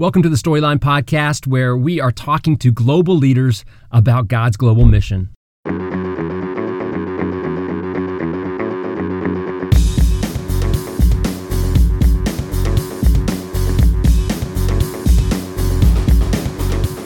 Welcome 0.00 0.22
to 0.22 0.28
the 0.28 0.36
Storyline 0.36 0.78
Podcast, 0.78 1.48
where 1.48 1.76
we 1.76 2.00
are 2.00 2.12
talking 2.12 2.56
to 2.58 2.70
global 2.70 3.16
leaders 3.16 3.64
about 3.90 4.28
God's 4.28 4.56
global 4.56 4.84
mission. 4.84 5.30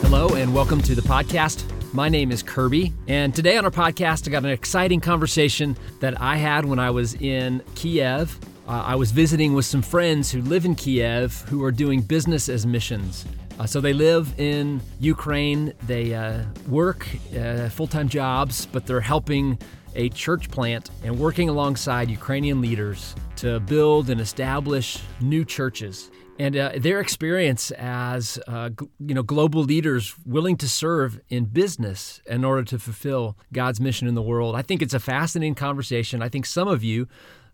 Hello, 0.02 0.28
and 0.34 0.54
welcome 0.54 0.82
to 0.82 0.94
the 0.94 1.00
podcast. 1.00 1.64
My 1.94 2.10
name 2.10 2.30
is 2.30 2.42
Kirby, 2.42 2.92
and 3.08 3.34
today 3.34 3.56
on 3.56 3.64
our 3.64 3.70
podcast, 3.70 4.28
I 4.28 4.30
got 4.32 4.44
an 4.44 4.50
exciting 4.50 5.00
conversation 5.00 5.78
that 6.00 6.20
I 6.20 6.36
had 6.36 6.66
when 6.66 6.78
I 6.78 6.90
was 6.90 7.14
in 7.14 7.62
Kiev 7.74 8.38
uh, 8.72 8.82
I 8.86 8.94
was 8.94 9.12
visiting 9.12 9.52
with 9.52 9.66
some 9.66 9.82
friends 9.82 10.30
who 10.30 10.40
live 10.40 10.64
in 10.64 10.74
Kiev 10.74 11.44
who 11.50 11.62
are 11.62 11.70
doing 11.70 12.00
business 12.00 12.48
as 12.48 12.64
missions. 12.64 13.26
Uh, 13.58 13.66
so 13.66 13.82
they 13.82 13.92
live 13.92 14.32
in 14.40 14.80
Ukraine, 14.98 15.74
they 15.86 16.14
uh, 16.14 16.44
work 16.68 17.06
uh, 17.38 17.68
full 17.68 17.86
time 17.86 18.08
jobs, 18.08 18.64
but 18.64 18.86
they're 18.86 19.02
helping 19.02 19.58
a 19.94 20.08
church 20.08 20.50
plant 20.50 20.90
and 21.04 21.18
working 21.18 21.50
alongside 21.50 22.08
Ukrainian 22.08 22.62
leaders 22.62 23.14
to 23.36 23.60
build 23.60 24.08
and 24.08 24.18
establish 24.22 24.98
new 25.20 25.44
churches. 25.44 26.10
And 26.38 26.56
uh, 26.56 26.72
their 26.78 27.00
experience 27.00 27.72
as 27.72 28.38
uh, 28.48 28.70
you 29.06 29.14
know 29.14 29.22
global 29.22 29.64
leaders 29.64 30.14
willing 30.24 30.56
to 30.56 30.68
serve 30.68 31.20
in 31.28 31.44
business 31.44 32.22
in 32.24 32.42
order 32.42 32.64
to 32.64 32.78
fulfill 32.78 33.36
God's 33.52 33.82
mission 33.82 34.08
in 34.08 34.14
the 34.14 34.22
world, 34.22 34.56
I 34.56 34.62
think 34.62 34.80
it's 34.80 34.94
a 34.94 35.00
fascinating 35.00 35.56
conversation. 35.56 36.22
I 36.22 36.30
think 36.30 36.46
some 36.46 36.68
of 36.68 36.82
you 36.82 37.06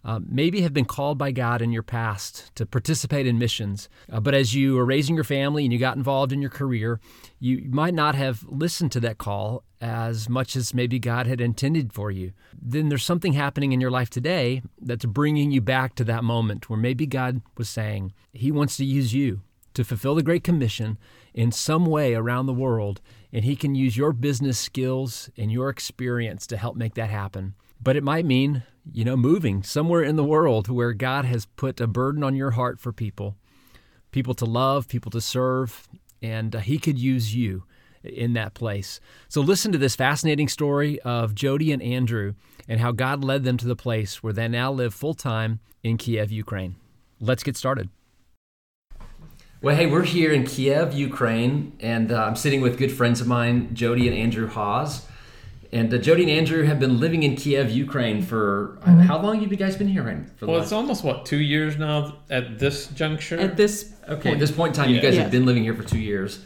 uh, 0.08 0.20
maybe 0.26 0.62
have 0.62 0.72
been 0.72 0.86
called 0.86 1.18
by 1.18 1.30
God 1.30 1.60
in 1.60 1.70
your 1.70 1.82
past 1.82 2.50
to 2.54 2.64
participate 2.64 3.26
in 3.26 3.38
missions, 3.38 3.90
uh, 4.10 4.18
but 4.18 4.34
as 4.34 4.54
you 4.54 4.74
were 4.74 4.86
raising 4.86 5.14
your 5.14 5.22
family 5.22 5.64
and 5.64 5.72
you 5.72 5.78
got 5.78 5.98
involved 5.98 6.32
in 6.32 6.40
your 6.40 6.50
career, 6.50 6.98
you 7.38 7.68
might 7.70 7.92
not 7.92 8.14
have 8.14 8.42
listened 8.48 8.90
to 8.92 9.00
that 9.00 9.18
call 9.18 9.64
as 9.82 10.26
much 10.26 10.56
as 10.56 10.72
maybe 10.72 10.98
God 10.98 11.26
had 11.26 11.42
intended 11.42 11.92
for 11.92 12.10
you. 12.10 12.32
Then 12.58 12.88
there's 12.88 13.04
something 13.04 13.34
happening 13.34 13.72
in 13.72 13.82
your 13.82 13.90
life 13.90 14.08
today 14.08 14.62
that's 14.80 15.04
bringing 15.04 15.50
you 15.50 15.60
back 15.60 15.94
to 15.96 16.04
that 16.04 16.24
moment 16.24 16.70
where 16.70 16.78
maybe 16.78 17.04
God 17.04 17.42
was 17.58 17.68
saying 17.68 18.14
He 18.32 18.50
wants 18.50 18.78
to 18.78 18.86
use 18.86 19.12
you 19.12 19.42
to 19.74 19.84
fulfill 19.84 20.14
the 20.14 20.22
Great 20.22 20.42
Commission 20.42 20.96
in 21.34 21.52
some 21.52 21.84
way 21.84 22.14
around 22.14 22.46
the 22.46 22.54
world, 22.54 23.02
and 23.30 23.44
He 23.44 23.54
can 23.54 23.74
use 23.74 23.98
your 23.98 24.14
business 24.14 24.58
skills 24.58 25.28
and 25.36 25.52
your 25.52 25.68
experience 25.68 26.46
to 26.46 26.56
help 26.56 26.76
make 26.76 26.94
that 26.94 27.10
happen. 27.10 27.54
But 27.80 27.96
it 27.96 28.02
might 28.02 28.24
mean 28.24 28.64
you 28.92 29.04
know, 29.04 29.16
moving 29.16 29.62
somewhere 29.62 30.02
in 30.02 30.16
the 30.16 30.24
world 30.24 30.68
where 30.68 30.92
God 30.92 31.24
has 31.24 31.46
put 31.46 31.80
a 31.80 31.86
burden 31.86 32.22
on 32.22 32.34
your 32.34 32.52
heart 32.52 32.80
for 32.80 32.92
people, 32.92 33.36
people 34.10 34.34
to 34.34 34.44
love, 34.44 34.88
people 34.88 35.10
to 35.10 35.20
serve, 35.20 35.88
and 36.22 36.56
uh, 36.56 36.60
He 36.60 36.78
could 36.78 36.98
use 36.98 37.34
you 37.34 37.64
in 38.02 38.32
that 38.34 38.54
place. 38.54 39.00
So 39.28 39.40
listen 39.40 39.72
to 39.72 39.78
this 39.78 39.96
fascinating 39.96 40.48
story 40.48 41.00
of 41.00 41.34
Jody 41.34 41.72
and 41.72 41.82
Andrew 41.82 42.34
and 42.68 42.80
how 42.80 42.92
God 42.92 43.24
led 43.24 43.44
them 43.44 43.56
to 43.58 43.66
the 43.66 43.76
place 43.76 44.22
where 44.22 44.32
they 44.32 44.48
now 44.48 44.72
live 44.72 44.94
full 44.94 45.14
time 45.14 45.60
in 45.82 45.96
Kiev, 45.96 46.30
Ukraine. 46.30 46.76
Let's 47.20 47.42
get 47.42 47.56
started. 47.56 47.90
Well, 49.60 49.74
hey, 49.74 49.86
we're 49.86 50.04
here 50.04 50.32
in 50.32 50.44
Kiev, 50.44 50.94
Ukraine, 50.94 51.72
and 51.80 52.12
uh, 52.12 52.22
I'm 52.22 52.36
sitting 52.36 52.60
with 52.60 52.78
good 52.78 52.92
friends 52.92 53.20
of 53.20 53.26
mine, 53.26 53.74
Jody 53.74 54.06
and 54.06 54.16
Andrew 54.16 54.46
Hawes. 54.46 55.04
And 55.72 55.92
uh, 55.92 55.98
Jody 55.98 56.22
and 56.22 56.30
Andrew 56.30 56.64
have 56.64 56.80
been 56.80 56.98
living 56.98 57.22
in 57.22 57.36
Kiev, 57.36 57.70
Ukraine 57.70 58.22
for 58.22 58.78
uh, 58.82 58.86
mm-hmm. 58.86 59.00
how 59.00 59.20
long 59.20 59.40
have 59.40 59.50
you 59.50 59.56
guys 59.58 59.76
been 59.76 59.88
here? 59.88 60.02
Right? 60.02 60.26
well, 60.40 60.60
it's 60.62 60.72
almost 60.72 61.04
what 61.04 61.26
two 61.26 61.38
years 61.38 61.76
now 61.76 62.16
at 62.30 62.58
this 62.58 62.86
juncture. 62.88 63.38
At 63.38 63.56
this 63.56 63.92
okay, 64.04 64.14
point. 64.14 64.26
at 64.26 64.38
this 64.40 64.50
point 64.50 64.74
in 64.74 64.82
time, 64.82 64.90
yeah. 64.90 64.96
you 64.96 65.02
guys 65.02 65.14
yes. 65.14 65.24
have 65.24 65.30
been 65.30 65.44
living 65.44 65.62
here 65.62 65.74
for 65.74 65.82
two 65.82 65.98
years. 65.98 66.40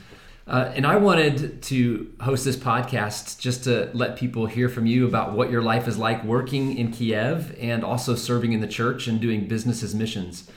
Uh, 0.44 0.72
and 0.74 0.84
I 0.84 0.96
wanted 0.96 1.62
to 1.62 2.12
host 2.20 2.44
this 2.44 2.56
podcast 2.56 3.38
just 3.38 3.62
to 3.64 3.90
let 3.94 4.16
people 4.16 4.46
hear 4.46 4.68
from 4.68 4.86
you 4.86 5.06
about 5.06 5.34
what 5.34 5.52
your 5.52 5.62
life 5.62 5.86
is 5.86 5.96
like 5.96 6.24
working 6.24 6.76
in 6.76 6.90
Kiev 6.90 7.56
and 7.60 7.84
also 7.84 8.16
serving 8.16 8.52
in 8.52 8.60
the 8.60 8.66
church 8.66 9.06
and 9.06 9.20
doing 9.20 9.46
business 9.46 9.84
as 9.84 9.94
missions. 9.94 10.50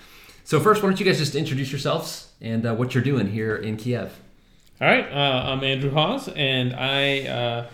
So, 0.43 0.59
first, 0.59 0.81
why 0.81 0.89
don't 0.89 0.99
you 0.99 1.05
guys 1.05 1.19
just 1.19 1.35
introduce 1.35 1.71
yourselves 1.71 2.31
and 2.41 2.65
uh, 2.65 2.73
what 2.73 2.95
you're 2.95 3.03
doing 3.03 3.27
here 3.27 3.55
in 3.55 3.77
Kiev? 3.77 4.19
All 4.81 4.87
right, 4.87 5.07
uh, 5.09 5.51
I'm 5.51 5.63
Andrew 5.63 5.91
Hawes, 5.91 6.27
and 6.29 6.73
I 6.73 7.27
uh, 7.27 7.67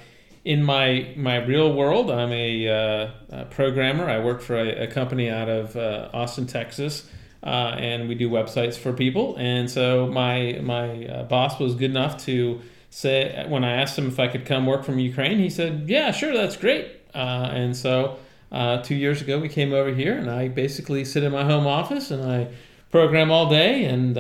in 0.44 0.64
my 0.64 1.14
my 1.16 1.38
real 1.38 1.74
world, 1.74 2.10
I'm 2.10 2.32
a, 2.32 2.68
uh, 2.68 3.12
a 3.30 3.46
programmer. 3.46 4.10
I 4.10 4.20
work 4.20 4.42
for 4.42 4.58
a, 4.58 4.84
a 4.84 4.88
company 4.88 5.30
out 5.30 5.50
of 5.50 5.76
uh, 5.76 6.10
Austin, 6.14 6.48
Texas, 6.48 7.10
uh, 7.44 7.76
and 7.78 8.10
we 8.10 8.16
do 8.16 8.30
websites 8.30 8.76
for 8.76 8.92
people. 8.94 9.36
And 9.38 9.70
so 9.70 10.08
my 10.08 10.60
my 10.62 11.06
uh, 11.06 11.24
boss 11.24 11.60
was 11.60 11.76
good 11.76 11.92
enough 11.92 12.24
to 12.26 12.62
say 12.90 13.46
when 13.48 13.64
I 13.64 13.74
asked 13.74 13.98
him 13.98 14.08
if 14.08 14.20
I 14.20 14.28
could 14.28 14.46
come 14.46 14.66
work 14.66 14.84
from 14.84 14.98
Ukraine, 14.98 15.38
he 15.38 15.50
said, 15.50 15.86
"Yeah, 15.88 16.12
sure, 16.12 16.34
that's 16.34 16.58
great." 16.58 16.88
Uh, 17.14 17.50
and 17.52 17.76
so 17.78 18.18
uh, 18.52 18.82
two 18.82 18.96
years 18.96 19.22
ago, 19.22 19.38
we 19.38 19.50
came 19.50 19.74
over 19.74 19.94
here, 19.94 20.18
and 20.18 20.30
I 20.30 20.48
basically 20.48 21.06
sit 21.06 21.24
in 21.24 21.32
my 21.32 21.44
home 21.44 21.68
office 21.68 22.10
and 22.10 22.24
I 22.24 22.48
program 22.90 23.32
all 23.32 23.48
day 23.48 23.86
and 23.86 24.16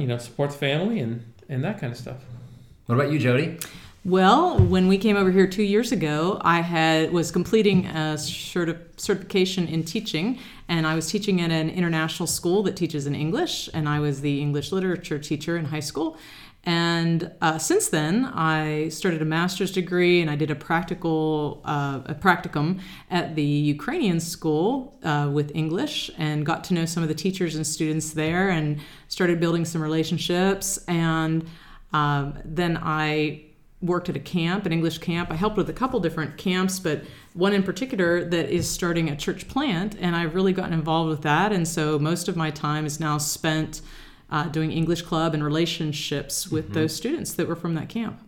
you 0.00 0.06
know 0.06 0.18
support 0.18 0.50
the 0.50 0.56
family 0.56 1.00
and 1.00 1.30
and 1.50 1.62
that 1.62 1.78
kind 1.78 1.92
of 1.92 1.98
stuff. 1.98 2.16
What 2.86 2.94
about 2.94 3.12
you, 3.12 3.18
Jody? 3.18 3.58
Well, 4.06 4.58
when 4.58 4.86
we 4.86 4.98
came 4.98 5.16
over 5.16 5.30
here 5.30 5.46
two 5.46 5.62
years 5.62 5.90
ago, 5.90 6.38
I 6.42 6.60
had 6.60 7.10
was 7.10 7.30
completing 7.30 7.86
a 7.86 8.18
certification 8.18 9.66
in 9.66 9.82
teaching, 9.82 10.38
and 10.68 10.86
I 10.86 10.94
was 10.94 11.06
teaching 11.10 11.40
at 11.40 11.50
an 11.50 11.70
international 11.70 12.26
school 12.26 12.62
that 12.64 12.76
teaches 12.76 13.06
in 13.06 13.14
English, 13.14 13.70
and 13.72 13.88
I 13.88 14.00
was 14.00 14.20
the 14.20 14.42
English 14.42 14.72
literature 14.72 15.18
teacher 15.18 15.56
in 15.56 15.64
high 15.64 15.80
school. 15.80 16.18
And 16.64 17.32
uh, 17.40 17.56
since 17.56 17.88
then, 17.88 18.26
I 18.26 18.90
started 18.90 19.22
a 19.22 19.24
master's 19.24 19.72
degree, 19.72 20.20
and 20.20 20.30
I 20.30 20.36
did 20.36 20.50
a 20.50 20.54
practical 20.54 21.62
uh, 21.64 22.02
a 22.04 22.14
practicum 22.14 22.80
at 23.10 23.34
the 23.36 23.42
Ukrainian 23.42 24.20
school 24.20 24.98
uh, 25.02 25.30
with 25.32 25.50
English, 25.54 26.10
and 26.18 26.44
got 26.44 26.62
to 26.64 26.74
know 26.74 26.84
some 26.84 27.02
of 27.02 27.08
the 27.08 27.14
teachers 27.14 27.56
and 27.56 27.66
students 27.66 28.10
there, 28.10 28.50
and 28.50 28.80
started 29.08 29.40
building 29.40 29.64
some 29.64 29.80
relationships. 29.80 30.78
And 30.88 31.46
um, 31.94 32.36
then 32.44 32.78
I 32.82 33.44
worked 33.84 34.08
at 34.08 34.16
a 34.16 34.20
camp, 34.20 34.64
an 34.66 34.72
English 34.72 34.98
camp. 34.98 35.30
I 35.30 35.34
helped 35.34 35.56
with 35.56 35.68
a 35.68 35.72
couple 35.72 36.00
different 36.00 36.38
camps, 36.38 36.78
but 36.78 37.02
one 37.34 37.52
in 37.52 37.62
particular 37.62 38.24
that 38.24 38.48
is 38.48 38.68
starting 38.68 39.10
a 39.10 39.16
church 39.16 39.46
plant, 39.46 39.96
and 40.00 40.16
I've 40.16 40.34
really 40.34 40.52
gotten 40.52 40.72
involved 40.72 41.10
with 41.10 41.22
that. 41.22 41.52
And 41.52 41.68
so 41.68 41.98
most 41.98 42.28
of 42.28 42.36
my 42.36 42.50
time 42.50 42.86
is 42.86 42.98
now 42.98 43.18
spent 43.18 43.82
uh, 44.30 44.48
doing 44.48 44.72
English 44.72 45.02
club 45.02 45.34
and 45.34 45.44
relationships 45.44 46.48
with 46.48 46.66
mm-hmm. 46.66 46.74
those 46.74 46.96
students 46.96 47.34
that 47.34 47.46
were 47.46 47.56
from 47.56 47.74
that 47.74 47.88
camp. 47.88 48.20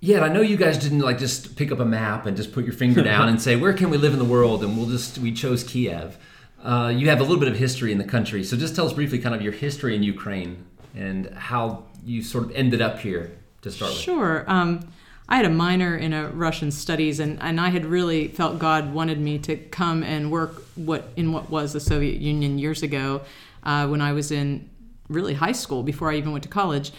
Yeah, 0.00 0.20
I 0.20 0.28
know 0.28 0.42
you 0.42 0.56
guys 0.56 0.76
didn't 0.76 1.00
like 1.00 1.18
just 1.18 1.56
pick 1.56 1.72
up 1.72 1.80
a 1.80 1.84
map 1.84 2.26
and 2.26 2.36
just 2.36 2.52
put 2.52 2.64
your 2.64 2.74
finger 2.74 3.02
down 3.12 3.28
and 3.28 3.40
say 3.40 3.56
where 3.56 3.72
can 3.72 3.90
we 3.90 3.96
live 3.96 4.12
in 4.12 4.18
the 4.18 4.24
world, 4.24 4.64
and 4.64 4.76
we'll 4.76 4.88
just 4.88 5.18
we 5.18 5.32
chose 5.32 5.64
Kiev. 5.64 6.18
Uh, 6.62 6.92
you 6.94 7.08
have 7.08 7.20
a 7.20 7.22
little 7.22 7.38
bit 7.38 7.48
of 7.48 7.56
history 7.56 7.92
in 7.92 7.98
the 7.98 8.04
country, 8.04 8.42
so 8.42 8.56
just 8.56 8.74
tell 8.74 8.86
us 8.86 8.92
briefly 8.92 9.18
kind 9.18 9.34
of 9.34 9.42
your 9.42 9.52
history 9.52 9.94
in 9.94 10.02
Ukraine 10.02 10.64
and 10.94 11.32
how 11.34 11.84
you 12.04 12.22
sort 12.22 12.44
of 12.44 12.52
ended 12.52 12.80
up 12.80 12.98
here 12.98 13.36
to 13.64 13.70
start 13.70 13.92
with? 13.92 14.00
Sure. 14.00 14.44
Um, 14.46 14.88
I 15.28 15.36
had 15.36 15.46
a 15.46 15.50
minor 15.50 15.96
in 15.96 16.12
a 16.12 16.28
Russian 16.28 16.70
studies, 16.70 17.18
and, 17.18 17.40
and 17.42 17.60
I 17.60 17.70
had 17.70 17.86
really 17.86 18.28
felt 18.28 18.58
God 18.58 18.92
wanted 18.92 19.18
me 19.18 19.38
to 19.40 19.56
come 19.56 20.02
and 20.02 20.30
work 20.30 20.62
what 20.74 21.08
in 21.16 21.32
what 21.32 21.50
was 21.50 21.72
the 21.72 21.80
Soviet 21.80 22.20
Union 22.20 22.58
years 22.58 22.82
ago, 22.82 23.22
uh, 23.62 23.86
when 23.86 24.00
I 24.00 24.12
was 24.12 24.30
in 24.30 24.68
really 25.08 25.34
high 25.34 25.52
school 25.52 25.82
before 25.82 26.10
I 26.10 26.16
even 26.16 26.32
went 26.32 26.44
to 26.44 26.50
college. 26.50 26.92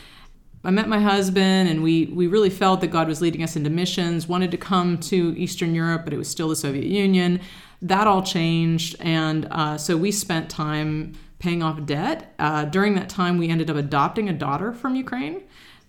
I 0.63 0.71
met 0.71 0.89
my 0.89 0.99
husband, 0.99 1.69
and 1.69 1.83
we 1.83 2.05
we 2.05 2.25
really 2.25 2.49
felt 2.49 2.81
that 2.81 2.87
God 2.87 3.07
was 3.07 3.21
leading 3.21 3.43
us 3.43 3.55
into 3.55 3.69
missions. 3.69 4.27
Wanted 4.27 4.49
to 4.51 4.57
come 4.57 4.97
to 5.01 5.35
Eastern 5.37 5.75
Europe, 5.75 6.03
but 6.03 6.13
it 6.13 6.17
was 6.17 6.27
still 6.27 6.49
the 6.49 6.55
Soviet 6.55 6.85
Union. 6.85 7.39
That 7.83 8.07
all 8.07 8.23
changed, 8.23 8.95
and 8.99 9.47
uh, 9.51 9.77
so 9.77 9.95
we 9.95 10.11
spent 10.11 10.49
time 10.49 11.13
paying 11.37 11.61
off 11.61 11.85
debt. 11.85 12.33
Uh, 12.39 12.65
during 12.65 12.95
that 12.95 13.09
time, 13.09 13.37
we 13.37 13.49
ended 13.49 13.69
up 13.69 13.77
adopting 13.77 14.29
a 14.29 14.33
daughter 14.33 14.73
from 14.73 14.95
Ukraine 14.95 15.43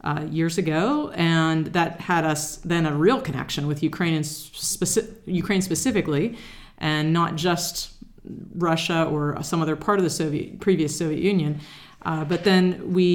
uh, 0.06 0.24
years 0.30 0.56
ago, 0.56 1.10
and 1.14 1.66
that 1.78 2.00
had 2.00 2.24
us 2.24 2.56
then 2.58 2.86
a 2.86 2.94
real 2.94 3.20
connection 3.20 3.66
with 3.66 3.82
Ukraine, 3.82 4.22
speci- 4.22 5.12
Ukraine 5.26 5.62
specifically, 5.70 6.26
and 6.78 7.12
not 7.12 7.30
just 7.34 7.90
Russia 8.54 9.04
or 9.12 9.42
some 9.42 9.60
other 9.64 9.76
part 9.86 9.98
of 9.98 10.04
the 10.04 10.14
Soviet 10.22 10.60
previous 10.60 10.96
Soviet 10.96 11.22
Union. 11.34 11.52
Uh, 12.02 12.24
but 12.24 12.44
then 12.44 12.92
we, 12.96 13.10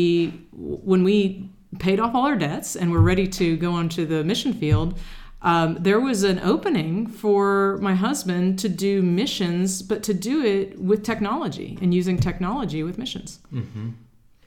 when 0.51 1.01
we 1.09 1.49
paid 1.79 1.97
off 2.01 2.13
all 2.13 2.25
our 2.31 2.35
debts 2.35 2.75
and 2.75 2.91
were 2.91 3.05
ready 3.11 3.27
to 3.39 3.55
go 3.55 3.71
onto 3.71 4.05
the 4.05 4.21
mission 4.31 4.51
field, 4.53 4.99
um, 5.43 5.77
there 5.79 6.01
was 6.09 6.23
an 6.23 6.39
opening 6.39 7.07
for 7.07 7.77
my 7.81 7.95
husband 7.95 8.59
to 8.59 8.69
do 8.69 9.01
missions, 9.01 9.81
but 9.81 10.03
to 10.03 10.13
do 10.13 10.43
it 10.43 10.77
with 10.77 11.03
technology 11.03 11.77
and 11.81 11.93
using 11.93 12.17
technology 12.17 12.83
with 12.83 12.97
missions. 12.97 13.39
Mm-hmm. 13.53 13.91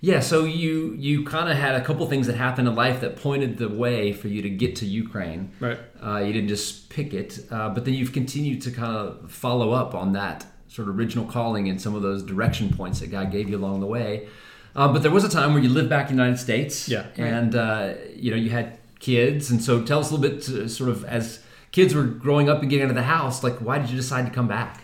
Yeah, 0.01 0.21
so 0.21 0.45
you 0.45 0.95
you 0.99 1.25
kind 1.25 1.51
of 1.51 1.57
had 1.57 1.75
a 1.77 1.83
couple 1.83 2.07
things 2.07 2.27
that 2.27 2.37
happened 2.37 2.69
in 2.69 2.75
life 2.75 3.01
that 3.01 3.17
pointed 3.17 3.57
the 3.57 3.71
way 3.71 4.13
for 4.13 4.29
you 4.29 4.43
to 4.43 4.51
get 4.51 4.77
to 4.77 4.87
Ukraine. 4.87 5.53
Right. 5.61 5.79
Uh, 6.05 6.19
you 6.19 6.33
didn't 6.33 6.49
just 6.49 6.91
pick 6.91 7.15
it, 7.15 7.39
uh, 7.51 7.71
but 7.71 7.85
then 7.85 7.95
you've 7.95 8.13
continued 8.13 8.61
to 8.63 8.71
kind 8.71 8.95
of 8.95 9.31
follow 9.31 9.73
up 9.73 9.95
on 9.95 10.13
that 10.13 10.45
sort 10.69 10.89
of 10.89 10.99
original 10.99 11.25
calling 11.25 11.69
and 11.69 11.81
some 11.81 11.95
of 11.95 12.03
those 12.03 12.23
direction 12.23 12.69
points 12.77 13.01
that 13.01 13.07
God 13.07 13.31
gave 13.31 13.49
you 13.49 13.57
along 13.57 13.81
the 13.81 13.87
way. 13.87 14.29
Uh, 14.77 14.93
but 14.93 15.03
there 15.03 15.11
was 15.11 15.25
a 15.25 15.29
time 15.29 15.55
where 15.55 15.63
you 15.63 15.69
lived 15.69 15.89
back 15.89 16.11
in 16.11 16.17
the 16.17 16.23
United 16.23 16.41
States. 16.41 16.89
Yeah. 16.89 17.07
And, 17.17 17.55
uh, 17.55 17.95
you 18.17 18.31
know, 18.31 18.37
you 18.37 18.51
had 18.51 18.79
kids. 18.99 19.51
And 19.51 19.63
so 19.63 19.83
tell 19.83 20.01
us 20.01 20.11
a 20.11 20.17
little 20.17 20.29
bit, 20.29 20.49
uh, 20.49 20.69
sort 20.69 20.91
of, 20.91 21.05
as 21.05 21.41
kids 21.71 21.95
were 21.95 22.03
growing 22.03 22.49
up 22.49 22.61
and 22.61 22.69
getting 22.69 22.85
out 22.85 22.91
of 22.91 22.97
the 22.97 23.05
house, 23.05 23.45
like, 23.45 23.59
why 23.59 23.79
did 23.79 23.89
you 23.89 23.97
decide 23.97 24.27
to 24.27 24.33
come 24.33 24.49
back? 24.49 24.83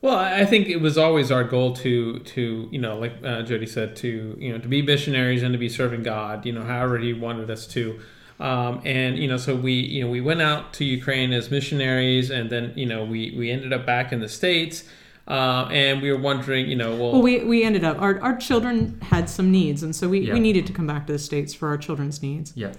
Well, 0.00 0.16
I 0.16 0.44
think 0.46 0.68
it 0.68 0.80
was 0.80 0.96
always 0.96 1.32
our 1.32 1.42
goal 1.44 1.72
to 1.76 2.20
to 2.20 2.68
you 2.70 2.78
know, 2.78 2.98
like 2.98 3.14
uh, 3.24 3.42
Jody 3.42 3.66
said, 3.66 3.96
to 3.96 4.36
you 4.38 4.52
know, 4.52 4.58
to 4.58 4.68
be 4.68 4.80
missionaries 4.80 5.42
and 5.42 5.52
to 5.52 5.58
be 5.58 5.68
serving 5.68 6.04
God. 6.04 6.46
You 6.46 6.52
know, 6.52 6.62
however 6.62 6.98
He 6.98 7.12
wanted 7.12 7.50
us 7.50 7.66
to. 7.68 7.98
Um, 8.38 8.80
and 8.84 9.18
you 9.18 9.26
know, 9.26 9.36
so 9.36 9.56
we 9.56 9.72
you 9.72 10.04
know 10.04 10.10
we 10.10 10.20
went 10.20 10.40
out 10.40 10.72
to 10.74 10.84
Ukraine 10.84 11.32
as 11.32 11.50
missionaries, 11.50 12.30
and 12.30 12.48
then 12.48 12.72
you 12.76 12.86
know 12.86 13.04
we 13.04 13.34
we 13.36 13.50
ended 13.50 13.72
up 13.72 13.84
back 13.86 14.12
in 14.12 14.20
the 14.20 14.28
states. 14.28 14.84
Uh, 15.26 15.68
and 15.70 16.00
we 16.00 16.10
were 16.10 16.18
wondering, 16.18 16.70
you 16.70 16.74
know, 16.74 16.96
well, 16.96 17.12
Well, 17.12 17.20
we, 17.20 17.44
we 17.44 17.62
ended 17.62 17.84
up, 17.84 18.00
our, 18.00 18.18
our 18.22 18.34
children 18.34 18.98
had 19.02 19.28
some 19.28 19.50
needs, 19.50 19.82
and 19.82 19.94
so 19.94 20.08
we, 20.08 20.20
Yeah. 20.20 20.32
we 20.32 20.40
needed 20.40 20.66
to 20.68 20.72
come 20.72 20.86
back 20.86 21.06
to 21.06 21.12
the 21.12 21.18
States 21.18 21.52
for 21.52 21.68
our 21.68 21.76
children's 21.76 22.22
needs. 22.22 22.54
Yeah. 22.56 22.72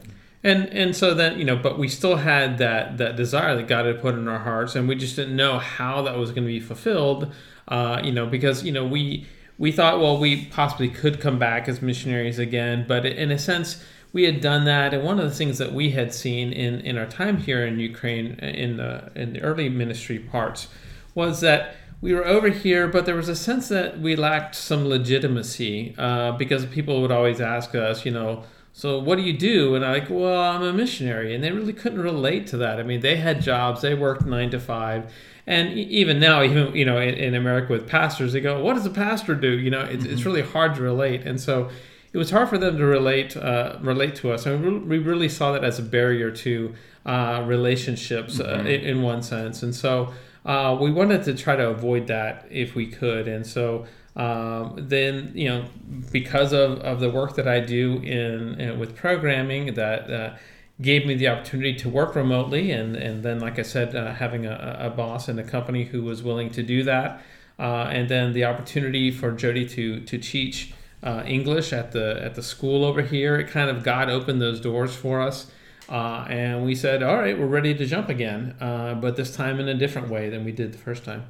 And 0.43 0.67
and 0.69 0.95
so 0.95 1.13
then 1.13 1.37
you 1.37 1.45
know, 1.45 1.55
but 1.55 1.77
we 1.77 1.87
still 1.87 2.17
had 2.17 2.57
that 2.59 2.97
that 2.97 3.15
desire 3.15 3.55
that 3.55 3.67
God 3.67 3.85
had 3.85 4.01
put 4.01 4.15
in 4.15 4.27
our 4.27 4.39
hearts, 4.39 4.75
and 4.75 4.87
we 4.87 4.95
just 4.95 5.15
didn't 5.15 5.35
know 5.35 5.59
how 5.59 6.01
that 6.03 6.17
was 6.17 6.31
going 6.31 6.43
to 6.43 6.47
be 6.47 6.59
fulfilled. 6.59 7.33
Uh, 7.67 8.01
you 8.03 8.11
know, 8.11 8.25
because 8.25 8.63
you 8.63 8.71
know 8.71 8.85
we 8.85 9.27
we 9.57 9.71
thought, 9.71 9.99
well, 9.99 10.17
we 10.17 10.45
possibly 10.45 10.87
could 10.87 11.19
come 11.19 11.37
back 11.37 11.67
as 11.67 11.81
missionaries 11.81 12.39
again, 12.39 12.85
but 12.87 13.05
in 13.05 13.29
a 13.29 13.37
sense, 13.37 13.83
we 14.13 14.23
had 14.23 14.39
done 14.39 14.63
that. 14.63 14.93
And 14.93 15.03
one 15.03 15.19
of 15.19 15.25
the 15.25 15.35
things 15.35 15.57
that 15.57 15.73
we 15.73 15.91
had 15.91 16.13
seen 16.13 16.53
in 16.53 16.79
in 16.81 16.97
our 16.97 17.05
time 17.05 17.37
here 17.37 17.65
in 17.65 17.79
Ukraine 17.79 18.39
in 18.39 18.77
the 18.77 19.11
in 19.15 19.33
the 19.33 19.41
early 19.41 19.67
ministry 19.67 20.19
parts 20.19 20.69
was 21.13 21.41
that 21.41 21.75
we 22.01 22.13
were 22.13 22.25
over 22.25 22.47
here, 22.47 22.87
but 22.87 23.05
there 23.05 23.15
was 23.15 23.27
a 23.27 23.35
sense 23.35 23.67
that 23.67 23.99
we 23.99 24.15
lacked 24.15 24.55
some 24.55 24.87
legitimacy 24.87 25.95
uh, 25.97 26.31
because 26.31 26.65
people 26.65 27.01
would 27.01 27.11
always 27.11 27.41
ask 27.41 27.75
us, 27.75 28.05
you 28.05 28.11
know, 28.11 28.45
so 28.79 28.97
what 28.97 29.17
do 29.17 29.23
you 29.23 29.33
do? 29.33 29.75
And 29.75 29.83
I'm 29.83 29.91
like, 29.91 30.09
well, 30.09 30.41
I'm 30.41 30.63
a 30.63 30.71
missionary, 30.71 31.35
and 31.35 31.43
they 31.43 31.51
really 31.51 31.73
couldn't 31.73 31.99
relate 31.99 32.47
to 32.47 32.57
that. 32.59 32.79
I 32.79 32.83
mean, 32.83 33.01
they 33.01 33.17
had 33.17 33.41
jobs, 33.41 33.81
they 33.81 33.93
worked 33.93 34.25
nine 34.25 34.51
to 34.51 34.59
five, 34.61 35.11
and 35.45 35.77
even 35.77 36.17
now, 36.17 36.41
even 36.43 36.73
you 36.73 36.85
know, 36.85 36.97
in, 36.97 37.13
in 37.15 37.35
America 37.35 37.73
with 37.73 37.89
pastors, 37.89 38.31
they 38.31 38.39
go, 38.39 38.63
what 38.63 38.75
does 38.75 38.85
a 38.85 38.89
pastor 38.89 39.35
do? 39.35 39.49
You 39.49 39.69
know, 39.69 39.81
it's, 39.81 40.05
it's 40.05 40.23
really 40.23 40.43
hard 40.43 40.75
to 40.75 40.81
relate, 40.81 41.25
and 41.25 41.41
so 41.41 41.69
it 42.13 42.17
was 42.17 42.31
hard 42.31 42.47
for 42.47 42.57
them 42.57 42.77
to 42.77 42.85
relate 42.85 43.35
uh, 43.35 43.77
relate 43.81 44.15
to 44.21 44.31
us, 44.31 44.45
and 44.45 44.63
we 44.63 44.97
we 44.97 44.97
really 44.99 45.27
saw 45.27 45.51
that 45.51 45.65
as 45.65 45.77
a 45.77 45.83
barrier 45.83 46.31
to 46.31 46.73
uh, 47.05 47.43
relationships 47.45 48.39
uh, 48.39 48.59
in, 48.59 48.67
in 48.67 49.01
one 49.01 49.21
sense, 49.21 49.61
and 49.61 49.75
so 49.75 50.13
uh, 50.45 50.77
we 50.79 50.89
wanted 50.89 51.21
to 51.23 51.33
try 51.35 51.57
to 51.57 51.67
avoid 51.67 52.07
that 52.07 52.47
if 52.49 52.75
we 52.75 52.87
could, 52.87 53.27
and 53.27 53.45
so. 53.45 53.85
Um, 54.19 54.75
then 54.75 55.31
you 55.33 55.47
know 55.47 55.65
because 56.11 56.51
of, 56.51 56.79
of 56.79 56.99
the 56.99 57.09
work 57.09 57.37
that 57.37 57.47
I 57.47 57.61
do 57.61 58.01
in, 58.03 58.59
in 58.59 58.77
with 58.77 58.93
programming 58.93 59.75
that 59.75 60.11
uh, 60.11 60.35
gave 60.81 61.05
me 61.05 61.15
the 61.15 61.29
opportunity 61.29 61.73
to 61.75 61.87
work 61.87 62.15
remotely 62.15 62.69
and, 62.71 62.97
and 62.97 63.23
then 63.23 63.39
like 63.39 63.57
I 63.57 63.61
said 63.61 63.95
uh, 63.95 64.13
having 64.13 64.45
a, 64.45 64.75
a 64.77 64.89
boss 64.89 65.29
in 65.29 65.39
a 65.39 65.43
company 65.43 65.85
who 65.85 66.03
was 66.03 66.21
willing 66.21 66.49
to 66.49 66.61
do 66.61 66.83
that 66.83 67.21
uh, 67.59 67.87
and 67.91 68.09
then 68.09 68.33
the 68.33 68.43
opportunity 68.43 69.09
for 69.09 69.31
Jody 69.31 69.65
to 69.69 70.01
to 70.01 70.17
teach 70.17 70.73
uh, 71.01 71.23
English 71.25 71.71
at 71.71 71.93
the 71.93 72.21
at 72.21 72.35
the 72.35 72.43
school 72.43 72.83
over 72.83 73.01
here 73.01 73.37
it 73.37 73.47
kind 73.47 73.69
of 73.69 73.85
God 73.85 74.09
opened 74.09 74.41
those 74.41 74.59
doors 74.59 74.93
for 74.93 75.21
us 75.21 75.49
uh, 75.87 76.25
and 76.29 76.65
we 76.65 76.75
said 76.75 77.03
all 77.03 77.15
right 77.15 77.39
we're 77.39 77.45
ready 77.45 77.73
to 77.73 77.85
jump 77.85 78.09
again 78.09 78.53
uh, 78.59 78.95
but 78.95 79.15
this 79.15 79.33
time 79.33 79.61
in 79.61 79.69
a 79.69 79.75
different 79.75 80.09
way 80.09 80.29
than 80.29 80.43
we 80.43 80.51
did 80.51 80.73
the 80.73 80.77
first 80.77 81.05
time 81.05 81.23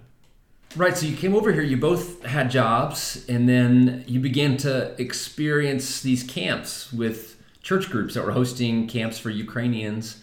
Right, 0.76 0.96
so 0.96 1.08
you 1.08 1.18
came 1.18 1.36
over 1.36 1.52
here, 1.52 1.64
you 1.64 1.78
both 1.78 2.24
had 2.24 2.52
jobs, 2.52 3.26
and 3.28 3.50
then 3.50 4.04
you 4.08 4.20
began 4.20 4.56
to 4.58 4.94
experience 5.02 6.02
these 6.02 6.22
camps 6.22 6.94
with 6.94 7.42
church 7.64 7.90
groups 7.90 8.14
that 8.14 8.24
were 8.24 8.34
hosting 8.34 8.88
camps 8.88 9.18
for 9.18 9.32
Ukrainians. 9.32 10.22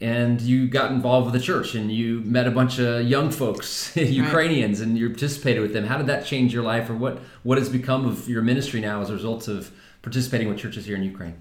And 0.00 0.40
you 0.42 0.68
got 0.68 0.92
involved 0.92 1.32
with 1.32 1.40
the 1.40 1.44
church 1.44 1.74
and 1.74 1.90
you 1.90 2.20
met 2.20 2.46
a 2.46 2.50
bunch 2.50 2.78
of 2.78 3.08
young 3.08 3.30
folks, 3.30 3.96
Ukrainians, 3.96 4.80
and 4.80 4.96
you 4.98 5.08
participated 5.08 5.62
with 5.62 5.72
them. 5.72 5.86
How 5.86 5.96
did 5.96 6.06
that 6.06 6.26
change 6.26 6.52
your 6.52 6.62
life, 6.62 6.90
or 6.90 6.94
what, 6.94 7.20
what 7.42 7.56
has 7.58 7.68
become 7.70 8.06
of 8.06 8.28
your 8.28 8.42
ministry 8.42 8.80
now 8.80 9.00
as 9.00 9.08
a 9.08 9.14
result 9.14 9.48
of 9.48 9.72
participating 10.02 10.48
with 10.48 10.58
churches 10.58 10.84
here 10.84 10.96
in 10.96 11.02
Ukraine? 11.02 11.34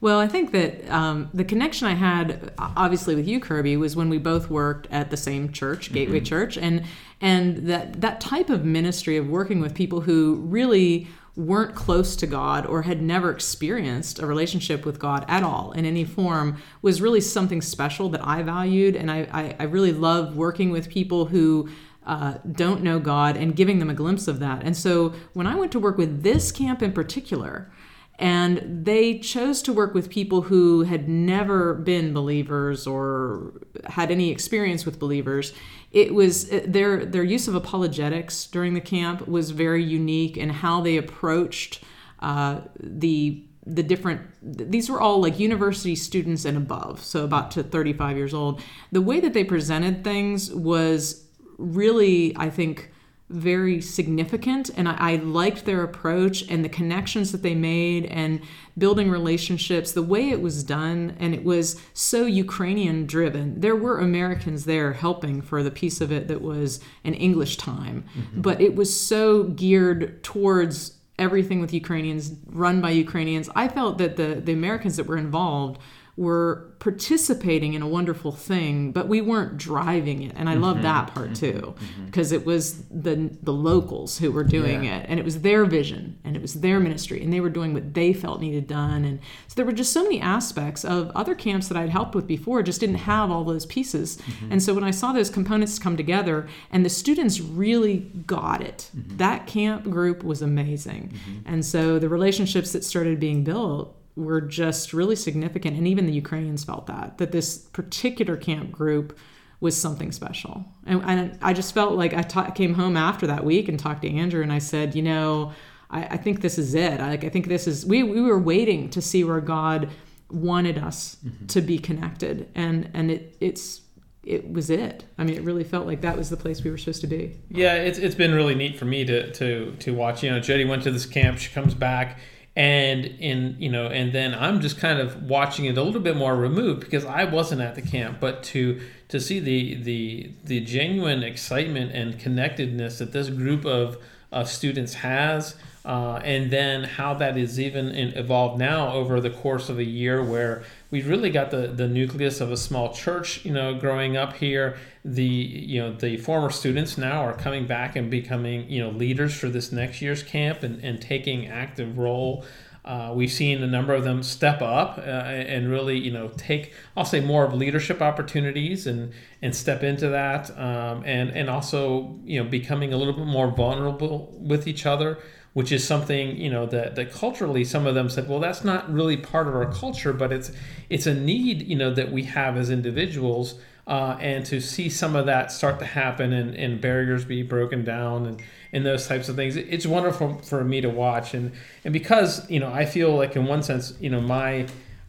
Well, 0.00 0.20
I 0.20 0.28
think 0.28 0.52
that 0.52 0.88
um, 0.90 1.28
the 1.34 1.44
connection 1.44 1.88
I 1.88 1.94
had, 1.94 2.52
obviously, 2.56 3.16
with 3.16 3.26
you, 3.26 3.40
Kirby, 3.40 3.76
was 3.76 3.96
when 3.96 4.08
we 4.08 4.18
both 4.18 4.48
worked 4.48 4.86
at 4.92 5.10
the 5.10 5.16
same 5.16 5.50
church, 5.50 5.92
Gateway 5.92 6.20
Church, 6.20 6.56
and 6.56 6.84
and 7.20 7.66
that 7.68 8.00
that 8.00 8.20
type 8.20 8.48
of 8.48 8.64
ministry 8.64 9.16
of 9.16 9.28
working 9.28 9.60
with 9.60 9.74
people 9.74 10.02
who 10.02 10.36
really 10.36 11.08
weren't 11.34 11.74
close 11.74 12.14
to 12.16 12.28
God 12.28 12.64
or 12.64 12.82
had 12.82 13.02
never 13.02 13.30
experienced 13.30 14.20
a 14.20 14.26
relationship 14.26 14.84
with 14.86 15.00
God 15.00 15.24
at 15.28 15.42
all 15.42 15.72
in 15.72 15.84
any 15.84 16.04
form 16.04 16.58
was 16.80 17.00
really 17.00 17.20
something 17.20 17.60
special 17.60 18.08
that 18.10 18.24
I 18.24 18.44
valued, 18.44 18.94
and 18.94 19.10
I 19.10 19.26
I, 19.32 19.56
I 19.58 19.62
really 19.64 19.92
love 19.92 20.36
working 20.36 20.70
with 20.70 20.88
people 20.88 21.26
who. 21.26 21.68
Uh, 22.06 22.38
don't 22.50 22.82
know 22.82 22.98
God 22.98 23.36
and 23.36 23.54
giving 23.54 23.80
them 23.80 23.90
a 23.90 23.94
glimpse 23.94 24.28
of 24.28 24.38
that. 24.38 24.62
And 24.62 24.74
so 24.74 25.12
when 25.34 25.46
I 25.46 25.54
went 25.54 25.72
to 25.72 25.78
work 25.78 25.98
with 25.98 26.22
this 26.22 26.50
camp 26.50 26.80
in 26.82 26.92
particular, 26.92 27.70
and 28.18 28.84
they 28.84 29.18
chose 29.18 29.62
to 29.62 29.72
work 29.72 29.94
with 29.94 30.10
people 30.10 30.42
who 30.42 30.82
had 30.82 31.08
never 31.08 31.74
been 31.74 32.12
believers 32.12 32.86
or 32.86 33.52
had 33.86 34.10
any 34.10 34.30
experience 34.30 34.84
with 34.84 34.98
believers. 34.98 35.52
It 35.92 36.12
was 36.12 36.48
their 36.48 37.04
their 37.04 37.22
use 37.22 37.46
of 37.46 37.54
apologetics 37.54 38.46
during 38.46 38.74
the 38.74 38.80
camp 38.80 39.28
was 39.28 39.52
very 39.52 39.84
unique 39.84 40.36
in 40.36 40.50
how 40.50 40.80
they 40.80 40.96
approached 40.96 41.82
uh, 42.18 42.62
the 42.80 43.44
the 43.64 43.82
different 43.82 44.22
these 44.42 44.90
were 44.90 45.00
all 45.00 45.20
like 45.20 45.38
university 45.38 45.94
students 45.94 46.44
and 46.44 46.56
above 46.56 47.04
so 47.04 47.22
about 47.24 47.52
to 47.52 47.62
35 47.62 48.16
years 48.16 48.34
old. 48.34 48.60
The 48.90 49.02
way 49.02 49.20
that 49.20 49.32
they 49.32 49.44
presented 49.44 50.02
things 50.02 50.52
was 50.52 51.24
really 51.58 52.36
i 52.36 52.48
think 52.48 52.92
very 53.30 53.80
significant 53.80 54.70
and 54.74 54.88
I, 54.88 54.96
I, 54.98 55.16
liked 55.16 55.66
their 55.66 55.82
approach 55.82 56.42
and 56.48 56.64
the 56.64 56.68
connections 56.68 57.30
that 57.32 57.42
they 57.42 57.54
made 57.54 58.06
and 58.06 58.40
building 58.78 59.10
relationships 59.10 59.92
the 59.92 60.02
way 60.02 60.30
it 60.30 60.40
was 60.40 60.64
done 60.64 61.14
and 61.20 61.34
it 61.34 61.44
was 61.44 61.78
so 61.92 62.24
ukrainian 62.24 63.06
driven 63.06 63.60
there 63.60 63.76
were 63.76 63.98
americans 63.98 64.64
there 64.64 64.94
helping 64.94 65.42
for 65.42 65.62
the 65.62 65.70
piece 65.70 66.00
of 66.00 66.10
it 66.10 66.26
that 66.28 66.40
was 66.40 66.80
an 67.04 67.12
english 67.14 67.58
time 67.58 68.04
mm-hmm. 68.16 68.40
but 68.40 68.62
it 68.62 68.74
was 68.74 68.98
so 68.98 69.44
geared 69.44 70.22
towards 70.24 70.96
everything 71.18 71.60
with 71.60 71.74
ukrainians 71.74 72.32
run 72.46 72.80
by 72.80 72.90
ukrainians 72.90 73.50
i 73.54 73.68
felt 73.68 73.98
that 73.98 74.16
the, 74.16 74.40
the 74.42 74.52
americans 74.52 74.96
that 74.96 75.06
were 75.06 75.18
involved 75.18 75.78
were 76.18 76.74
participating 76.80 77.74
in 77.74 77.82
a 77.82 77.86
wonderful 77.86 78.32
thing, 78.32 78.92
but 78.92 79.08
we 79.08 79.20
weren't 79.20 79.56
driving 79.56 80.22
it. 80.22 80.32
And 80.36 80.48
I 80.48 80.54
mm-hmm, 80.54 80.62
love 80.62 80.82
that 80.82 81.14
part 81.14 81.34
too, 81.34 81.74
because 82.06 82.28
mm-hmm. 82.28 82.42
it 82.42 82.46
was 82.46 82.82
the 82.88 83.30
the 83.42 83.52
locals 83.52 84.18
who 84.18 84.32
were 84.32 84.44
doing 84.44 84.84
yeah. 84.84 84.98
it, 84.98 85.06
and 85.08 85.20
it 85.20 85.24
was 85.24 85.40
their 85.42 85.64
vision, 85.64 86.18
and 86.24 86.36
it 86.36 86.42
was 86.42 86.54
their 86.54 86.80
ministry, 86.80 87.22
and 87.22 87.32
they 87.32 87.40
were 87.40 87.48
doing 87.48 87.72
what 87.72 87.94
they 87.94 88.12
felt 88.12 88.40
needed 88.40 88.66
done. 88.66 89.04
And 89.04 89.20
so 89.46 89.54
there 89.54 89.64
were 89.64 89.72
just 89.72 89.92
so 89.92 90.02
many 90.02 90.20
aspects 90.20 90.84
of 90.84 91.10
other 91.14 91.34
camps 91.34 91.68
that 91.68 91.76
I'd 91.76 91.90
helped 91.90 92.14
with 92.14 92.26
before, 92.26 92.62
just 92.62 92.80
didn't 92.80 92.96
have 92.96 93.30
all 93.30 93.44
those 93.44 93.66
pieces. 93.66 94.16
Mm-hmm. 94.16 94.52
And 94.52 94.62
so 94.62 94.74
when 94.74 94.84
I 94.84 94.90
saw 94.90 95.12
those 95.12 95.30
components 95.30 95.78
come 95.78 95.96
together, 95.96 96.48
and 96.72 96.84
the 96.84 96.90
students 96.90 97.40
really 97.40 98.10
got 98.26 98.60
it, 98.60 98.90
that 98.94 99.46
camp 99.46 99.84
group 99.84 100.24
was 100.24 100.42
amazing. 100.42 101.12
And 101.46 101.64
so 101.64 101.98
the 101.98 102.08
relationships 102.08 102.72
that 102.72 102.84
started 102.84 103.20
being 103.20 103.44
built 103.44 103.94
were 104.18 104.40
just 104.40 104.92
really 104.92 105.16
significant. 105.16 105.76
And 105.76 105.86
even 105.86 106.06
the 106.06 106.12
Ukrainians 106.12 106.64
felt 106.64 106.86
that, 106.88 107.18
that 107.18 107.30
this 107.30 107.58
particular 107.58 108.36
camp 108.36 108.72
group 108.72 109.16
was 109.60 109.76
something 109.76 110.12
special. 110.12 110.64
And, 110.86 111.02
and 111.04 111.38
I 111.40 111.52
just 111.52 111.72
felt 111.72 111.94
like 111.94 112.14
I 112.14 112.22
ta- 112.22 112.50
came 112.50 112.74
home 112.74 112.96
after 112.96 113.26
that 113.28 113.44
week 113.44 113.68
and 113.68 113.78
talked 113.78 114.02
to 114.02 114.10
Andrew 114.10 114.42
and 114.42 114.52
I 114.52 114.58
said, 114.58 114.94
you 114.94 115.02
know, 115.02 115.52
I, 115.90 116.02
I 116.04 116.16
think 116.16 116.40
this 116.40 116.58
is 116.58 116.74
it. 116.74 117.00
I, 117.00 117.10
like, 117.10 117.24
I 117.24 117.28
think 117.28 117.46
this 117.46 117.66
is, 117.66 117.86
we, 117.86 118.02
we 118.02 118.20
were 118.20 118.38
waiting 118.38 118.90
to 118.90 119.00
see 119.00 119.24
where 119.24 119.40
God 119.40 119.88
wanted 120.30 120.78
us 120.78 121.16
mm-hmm. 121.24 121.46
to 121.46 121.60
be 121.60 121.78
connected. 121.78 122.50
And, 122.54 122.90
and 122.94 123.10
it, 123.10 123.36
it's, 123.40 123.82
it 124.24 124.52
was 124.52 124.68
it. 124.68 125.04
I 125.16 125.24
mean, 125.24 125.36
it 125.36 125.42
really 125.42 125.64
felt 125.64 125.86
like 125.86 126.02
that 126.02 126.16
was 126.16 126.28
the 126.28 126.36
place 126.36 126.62
we 126.62 126.70
were 126.70 126.76
supposed 126.76 127.00
to 127.00 127.06
be. 127.06 127.40
Yeah, 127.48 127.74
it's, 127.74 127.98
it's 127.98 128.14
been 128.14 128.34
really 128.34 128.54
neat 128.54 128.76
for 128.78 128.84
me 128.84 129.04
to, 129.06 129.32
to, 129.32 129.74
to 129.76 129.94
watch. 129.94 130.22
You 130.22 130.30
know, 130.30 130.40
Jody 130.40 130.64
went 130.64 130.82
to 130.82 130.90
this 130.90 131.06
camp, 131.06 131.38
she 131.38 131.50
comes 131.50 131.72
back, 131.74 132.18
and 132.58 133.04
in 133.04 133.56
you 133.58 133.70
know 133.70 133.86
and 133.86 134.12
then 134.12 134.34
i'm 134.34 134.60
just 134.60 134.78
kind 134.78 134.98
of 134.98 135.22
watching 135.22 135.64
it 135.64 135.78
a 135.78 135.82
little 135.82 136.00
bit 136.00 136.16
more 136.16 136.34
removed 136.34 136.80
because 136.80 137.04
i 137.04 137.22
wasn't 137.22 137.60
at 137.60 137.76
the 137.76 137.82
camp 137.82 138.18
but 138.20 138.42
to 138.42 138.80
to 139.06 139.20
see 139.20 139.38
the 139.38 139.74
the 139.74 140.30
the 140.44 140.60
genuine 140.60 141.22
excitement 141.22 141.92
and 141.92 142.18
connectedness 142.18 142.98
that 142.98 143.12
this 143.12 143.30
group 143.30 143.64
of 143.64 143.96
of 144.30 144.48
students 144.48 144.94
has. 144.94 145.56
Uh, 145.84 146.20
and 146.22 146.50
then 146.50 146.84
how 146.84 147.14
that 147.14 147.38
is 147.38 147.58
even 147.58 147.88
in, 147.88 148.08
evolved 148.08 148.58
now 148.58 148.92
over 148.92 149.20
the 149.20 149.30
course 149.30 149.70
of 149.70 149.78
a 149.78 149.84
year 149.84 150.22
where 150.22 150.62
we've 150.90 151.08
really 151.08 151.30
got 151.30 151.50
the, 151.50 151.68
the 151.68 151.86
nucleus 151.86 152.40
of 152.40 152.50
a 152.50 152.56
small 152.56 152.92
church 152.92 153.44
you 153.44 153.52
know 153.52 153.74
growing 153.74 154.16
up 154.16 154.34
here. 154.34 154.76
The 155.04 155.24
you 155.24 155.80
know 155.80 155.92
the 155.92 156.16
former 156.16 156.50
students 156.50 156.98
now 156.98 157.24
are 157.24 157.34
coming 157.34 157.66
back 157.66 157.96
and 157.96 158.10
becoming 158.10 158.68
you 158.70 158.82
know 158.82 158.90
leaders 158.90 159.34
for 159.34 159.48
this 159.48 159.72
next 159.72 160.02
year's 160.02 160.22
camp 160.22 160.62
and, 160.62 160.82
and 160.84 161.00
taking 161.00 161.46
active 161.46 161.98
role. 161.98 162.44
Uh, 162.84 163.12
we've 163.14 163.30
seen 163.30 163.62
a 163.62 163.66
number 163.66 163.92
of 163.92 164.02
them 164.02 164.22
step 164.22 164.62
up 164.62 164.96
uh, 164.96 165.02
and 165.02 165.68
really, 165.68 165.98
you 165.98 166.10
know, 166.10 166.30
take 166.38 166.72
I'll 166.96 167.04
say 167.04 167.20
more 167.20 167.44
of 167.44 167.52
leadership 167.52 168.00
opportunities 168.00 168.86
and 168.86 169.12
and 169.42 169.54
step 169.54 169.82
into 169.82 170.08
that, 170.08 170.50
um, 170.58 171.02
and 171.04 171.30
and 171.30 171.50
also 171.50 172.18
you 172.24 172.42
know 172.42 172.48
becoming 172.48 172.94
a 172.94 172.96
little 172.96 173.12
bit 173.12 173.26
more 173.26 173.50
vulnerable 173.50 174.34
with 174.40 174.66
each 174.66 174.86
other, 174.86 175.18
which 175.52 175.72
is 175.72 175.86
something 175.86 176.36
you 176.36 176.50
know 176.50 176.66
that 176.66 176.94
that 176.96 177.12
culturally 177.12 177.64
some 177.64 177.86
of 177.86 177.94
them 177.94 178.08
said, 178.08 178.28
well, 178.28 178.40
that's 178.40 178.64
not 178.64 178.92
really 178.92 179.16
part 179.16 179.48
of 179.48 179.54
our 179.54 179.72
culture, 179.72 180.12
but 180.12 180.32
it's 180.32 180.52
it's 180.88 181.06
a 181.06 181.14
need 181.14 181.62
you 181.62 181.76
know 181.76 181.92
that 181.92 182.12
we 182.12 182.24
have 182.24 182.56
as 182.56 182.70
individuals. 182.70 183.54
Uh, 183.86 184.18
and 184.20 184.44
to 184.44 184.60
see 184.60 184.90
some 184.90 185.16
of 185.16 185.24
that 185.24 185.50
start 185.50 185.78
to 185.78 185.84
happen 185.86 186.30
and, 186.34 186.54
and 186.54 186.78
barriers 186.78 187.24
be 187.24 187.42
broken 187.42 187.84
down 187.84 188.26
and, 188.26 188.42
and 188.70 188.84
those 188.84 189.06
types 189.06 189.30
of 189.30 189.36
things 189.36 189.56
it's 189.56 189.86
wonderful 189.86 190.36
for 190.42 190.62
me 190.62 190.82
to 190.82 190.90
watch 190.90 191.32
and 191.32 191.50
and 191.84 191.94
because 191.94 192.50
you 192.50 192.60
know 192.60 192.70
i 192.70 192.84
feel 192.84 193.16
like 193.16 193.34
in 193.34 193.46
one 193.46 193.62
sense 193.62 193.94
you 193.98 194.10
know 194.10 194.20
my 194.20 194.66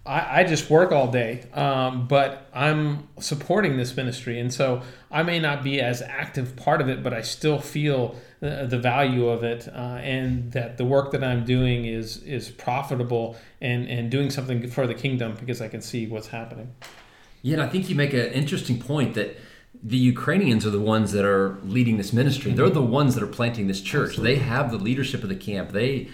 i, 0.10 0.42
I 0.42 0.44
just 0.44 0.70
work 0.70 0.92
all 0.92 1.10
day 1.12 1.44
um, 1.54 2.08
but 2.08 2.50
i'm 2.54 3.08
supporting 3.20 3.78
this 3.78 3.96
ministry 3.96 4.40
and 4.40 4.54
so 4.54 4.82
i 5.12 5.24
may 5.24 5.40
not 5.40 5.64
be 5.64 5.80
as 5.80 6.02
active 6.02 6.56
part 6.56 6.82
of 6.82 6.90
it 6.90 7.04
but 7.04 7.14
i 7.14 7.22
still 7.22 7.60
feel 7.60 8.16
the, 8.40 8.68
the 8.70 8.80
value 8.80 9.28
of 9.28 9.44
it 9.44 9.68
uh, 9.68 10.00
and 10.02 10.52
that 10.54 10.78
the 10.78 10.86
work 10.86 11.12
that 11.12 11.24
i'm 11.24 11.46
doing 11.46 11.86
is 11.86 12.18
is 12.24 12.50
profitable 12.50 13.38
and 13.62 13.88
and 13.88 14.10
doing 14.10 14.30
something 14.30 14.68
for 14.70 14.88
the 14.88 14.96
kingdom 14.96 15.36
because 15.40 15.62
i 15.62 15.68
can 15.68 15.82
see 15.82 16.08
what's 16.08 16.28
happening 16.28 16.74
yeah 17.42 17.54
and 17.54 17.62
i 17.62 17.68
think 17.68 17.90
you 17.90 17.96
make 17.96 18.14
an 18.14 18.28
interesting 18.34 18.80
point 18.80 19.14
that 19.14 19.38
the 19.82 19.98
Ukrainians 19.98 20.66
are 20.66 20.72
the 20.72 20.80
ones 20.80 21.12
that 21.12 21.24
are 21.24 21.58
leading 21.64 21.98
this 21.98 22.12
ministry. 22.12 22.52
They're 22.52 22.70
the 22.70 22.82
ones 22.82 23.16
that 23.16 23.24
are 23.24 23.28
planting 23.28 23.68
this 23.68 23.82
church. 23.82 24.10
Absolutely. 24.12 24.36
They 24.36 24.42
have 24.42 24.72
the 24.72 24.78
leadership 24.78 25.24
of 25.24 25.30
the 25.30 25.36
camp. 25.36 25.72
They 25.72 26.10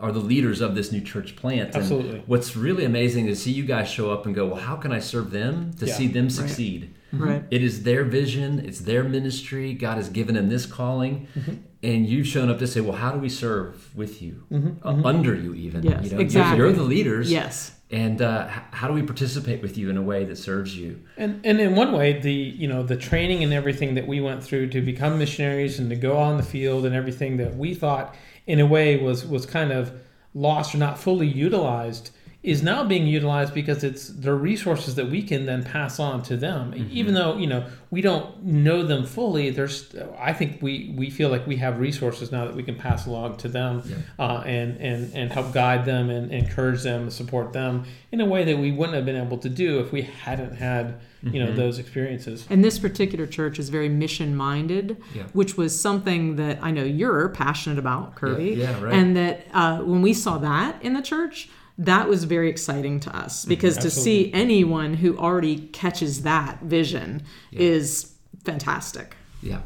are 0.00 0.12
the 0.12 0.20
leaders 0.20 0.60
of 0.60 0.74
this 0.74 0.92
new 0.92 1.00
church 1.00 1.36
plant. 1.36 1.74
And 1.74 1.82
Absolutely. 1.82 2.22
what's 2.26 2.56
really 2.56 2.84
amazing 2.84 3.26
is 3.26 3.38
to 3.38 3.44
see 3.44 3.52
you 3.52 3.64
guys 3.64 3.88
show 3.88 4.10
up 4.10 4.26
and 4.26 4.34
go, 4.34 4.46
well, 4.46 4.60
how 4.60 4.76
can 4.76 4.92
I 4.92 4.98
serve 4.98 5.30
them 5.30 5.72
to 5.74 5.86
yeah. 5.86 5.94
see 5.94 6.08
them 6.08 6.30
succeed? 6.30 6.82
Right. 6.82 6.92
Mm-hmm. 7.12 7.24
Right. 7.24 7.44
It 7.50 7.62
is 7.62 7.84
their 7.84 8.04
vision. 8.04 8.58
It's 8.66 8.80
their 8.80 9.02
ministry. 9.02 9.72
God 9.72 9.96
has 9.96 10.10
given 10.10 10.34
them 10.34 10.50
this 10.50 10.66
calling, 10.66 11.26
mm-hmm. 11.34 11.54
and 11.82 12.06
you've 12.06 12.26
shown 12.26 12.50
up 12.50 12.58
to 12.58 12.66
say, 12.66 12.82
"Well, 12.82 12.98
how 12.98 13.12
do 13.12 13.18
we 13.18 13.30
serve 13.30 13.96
with 13.96 14.20
you, 14.20 14.44
mm-hmm. 14.52 14.86
Uh, 14.86 14.92
mm-hmm. 14.92 15.06
under 15.06 15.34
you, 15.34 15.54
even? 15.54 15.84
Yes, 15.84 16.04
you 16.04 16.10
know, 16.10 16.18
exactly. 16.18 16.58
You're 16.58 16.72
the 16.72 16.82
leaders. 16.82 17.32
Yes, 17.32 17.72
and 17.90 18.20
uh, 18.20 18.46
how 18.72 18.88
do 18.88 18.94
we 18.94 19.02
participate 19.02 19.62
with 19.62 19.78
you 19.78 19.88
in 19.88 19.96
a 19.96 20.02
way 20.02 20.24
that 20.24 20.36
serves 20.36 20.76
you 20.76 21.02
and 21.16 21.40
and 21.44 21.58
in 21.60 21.74
one 21.74 21.92
way 21.92 22.20
the 22.20 22.32
you 22.32 22.68
know 22.68 22.82
the 22.82 22.96
training 22.96 23.42
and 23.42 23.52
everything 23.52 23.94
that 23.94 24.06
we 24.06 24.20
went 24.20 24.44
through 24.44 24.68
to 24.68 24.82
become 24.82 25.18
missionaries 25.18 25.78
and 25.78 25.88
to 25.88 25.96
go 25.96 26.16
on 26.16 26.36
the 26.36 26.42
field 26.42 26.84
and 26.84 26.94
everything 26.94 27.38
that 27.38 27.56
we 27.56 27.74
thought 27.74 28.14
in 28.48 28.58
a 28.58 28.66
way 28.66 28.96
was 28.96 29.24
was 29.24 29.46
kind 29.46 29.70
of 29.70 29.92
lost 30.34 30.74
or 30.74 30.78
not 30.78 30.98
fully 30.98 31.28
utilized 31.28 32.10
is 32.44 32.62
now 32.62 32.84
being 32.84 33.06
utilized 33.06 33.52
because 33.52 33.82
it's 33.82 34.08
the 34.08 34.32
resources 34.32 34.94
that 34.94 35.10
we 35.10 35.20
can 35.22 35.44
then 35.44 35.64
pass 35.64 35.98
on 35.98 36.22
to 36.22 36.36
them 36.36 36.72
mm-hmm. 36.72 36.88
even 36.90 37.12
though 37.12 37.36
you 37.36 37.48
know 37.48 37.66
we 37.90 38.00
don't 38.00 38.42
know 38.44 38.84
them 38.84 39.04
fully 39.04 39.50
there's 39.50 39.92
i 40.20 40.32
think 40.32 40.62
we 40.62 40.94
we 40.96 41.10
feel 41.10 41.30
like 41.30 41.44
we 41.48 41.56
have 41.56 41.80
resources 41.80 42.30
now 42.30 42.44
that 42.44 42.54
we 42.54 42.62
can 42.62 42.76
pass 42.76 43.06
along 43.06 43.36
to 43.36 43.48
them 43.48 43.82
yeah. 43.84 43.96
uh, 44.20 44.42
and 44.46 44.76
and 44.80 45.12
and 45.14 45.32
help 45.32 45.52
guide 45.52 45.84
them 45.84 46.10
and 46.10 46.32
encourage 46.32 46.82
them 46.82 47.02
and 47.02 47.12
support 47.12 47.52
them 47.52 47.84
in 48.12 48.20
a 48.20 48.26
way 48.26 48.44
that 48.44 48.56
we 48.56 48.70
wouldn't 48.70 48.94
have 48.94 49.04
been 49.04 49.20
able 49.20 49.38
to 49.38 49.48
do 49.48 49.80
if 49.80 49.90
we 49.90 50.02
hadn't 50.02 50.54
had 50.54 51.00
you 51.22 51.40
know 51.40 51.48
mm-hmm. 51.48 51.56
those 51.56 51.80
experiences 51.80 52.46
and 52.48 52.64
this 52.64 52.78
particular 52.78 53.26
church 53.26 53.58
is 53.58 53.68
very 53.68 53.88
mission 53.88 54.36
minded 54.36 54.96
yeah. 55.12 55.24
which 55.32 55.56
was 55.56 55.78
something 55.78 56.36
that 56.36 56.56
i 56.62 56.70
know 56.70 56.84
you're 56.84 57.28
passionate 57.30 57.80
about 57.80 58.14
kirby 58.14 58.50
yeah, 58.50 58.70
yeah 58.70 58.84
right. 58.84 58.94
and 58.94 59.16
that 59.16 59.44
uh, 59.52 59.78
when 59.78 60.00
we 60.00 60.14
saw 60.14 60.38
that 60.38 60.80
in 60.80 60.94
the 60.94 61.02
church 61.02 61.48
that 61.78 62.08
was 62.08 62.24
very 62.24 62.50
exciting 62.50 62.98
to 63.00 63.16
us 63.16 63.40
mm-hmm. 63.40 63.50
because 63.50 63.78
to 63.78 63.90
see 63.90 64.32
anyone 64.34 64.94
who 64.94 65.16
already 65.16 65.68
catches 65.68 66.22
that 66.22 66.60
vision 66.62 67.22
yeah. 67.50 67.60
is 67.60 68.12
fantastic. 68.44 69.16
Yeah. 69.42 69.60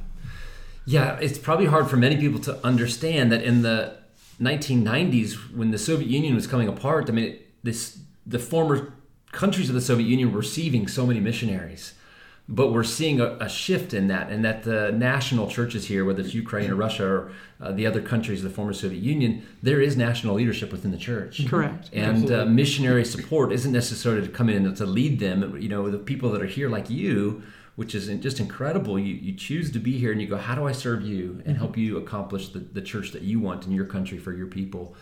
Yeah, 0.84 1.18
it's 1.20 1.38
probably 1.38 1.66
hard 1.66 1.88
for 1.88 1.96
many 1.96 2.16
people 2.16 2.40
to 2.40 2.64
understand 2.66 3.32
that 3.32 3.42
in 3.42 3.62
the 3.62 3.96
1990s 4.40 5.54
when 5.56 5.70
the 5.70 5.78
Soviet 5.78 6.08
Union 6.08 6.34
was 6.34 6.46
coming 6.46 6.68
apart, 6.68 7.08
I 7.08 7.12
mean, 7.12 7.38
this 7.62 8.00
the 8.26 8.38
former 8.38 8.92
countries 9.30 9.68
of 9.68 9.74
the 9.74 9.80
Soviet 9.80 10.06
Union 10.06 10.32
were 10.32 10.40
receiving 10.40 10.88
so 10.88 11.06
many 11.06 11.20
missionaries 11.20 11.94
but 12.52 12.70
we're 12.70 12.84
seeing 12.84 13.18
a, 13.18 13.38
a, 13.40 13.48
shift 13.48 13.94
in 13.94 14.08
that, 14.08 14.28
and 14.30 14.44
that 14.44 14.62
the 14.62 14.92
national 14.92 15.48
churches 15.48 15.86
here, 15.86 16.04
whether 16.04 16.20
it's 16.20 16.34
Ukraine 16.34 16.70
or 16.70 16.74
Russia 16.74 17.06
or 17.06 17.32
uh, 17.62 17.72
the 17.72 17.86
other 17.86 18.02
countries 18.02 18.44
of 18.44 18.50
the 18.50 18.54
former 18.54 18.74
Soviet 18.74 19.02
Union, 19.02 19.46
there 19.62 19.80
is 19.80 19.96
national 19.96 20.34
leadership 20.34 20.70
within 20.70 20.90
the 20.90 20.98
church. 20.98 21.46
Correct. 21.48 21.88
And 21.94 22.30
uh, 22.30 22.44
missionary 22.44 23.06
support 23.06 23.52
isn't 23.52 23.72
necessarily 23.72 24.26
to 24.26 24.32
come 24.32 24.50
in 24.50 24.74
to 24.74 24.84
lead 24.84 25.18
them. 25.18 25.56
You 25.58 25.70
know, 25.70 25.90
the 25.90 25.96
people 25.96 26.30
that 26.32 26.42
are 26.42 26.46
here 26.46 26.68
like 26.68 26.90
you, 26.90 27.42
which 27.76 27.94
is 27.94 28.08
just 28.20 28.38
incredible. 28.38 28.98
You, 28.98 29.14
you 29.14 29.32
choose 29.32 29.72
to 29.72 29.78
be 29.78 29.96
here 29.98 30.12
and 30.12 30.20
you 30.20 30.28
go, 30.28 30.36
how 30.36 30.54
do 30.54 30.68
I 30.68 30.72
serve 30.72 31.00
you 31.00 31.30
and 31.30 31.54
mm-hmm. 31.54 31.54
help 31.54 31.78
you 31.78 31.96
accomplish 31.96 32.50
the, 32.50 32.58
the 32.58 32.82
church 32.82 33.12
that 33.12 33.22
you 33.22 33.40
want 33.40 33.64
in 33.64 33.72
your 33.72 33.86
country 33.86 34.18
for 34.18 34.34
your 34.34 34.46
people? 34.46 34.94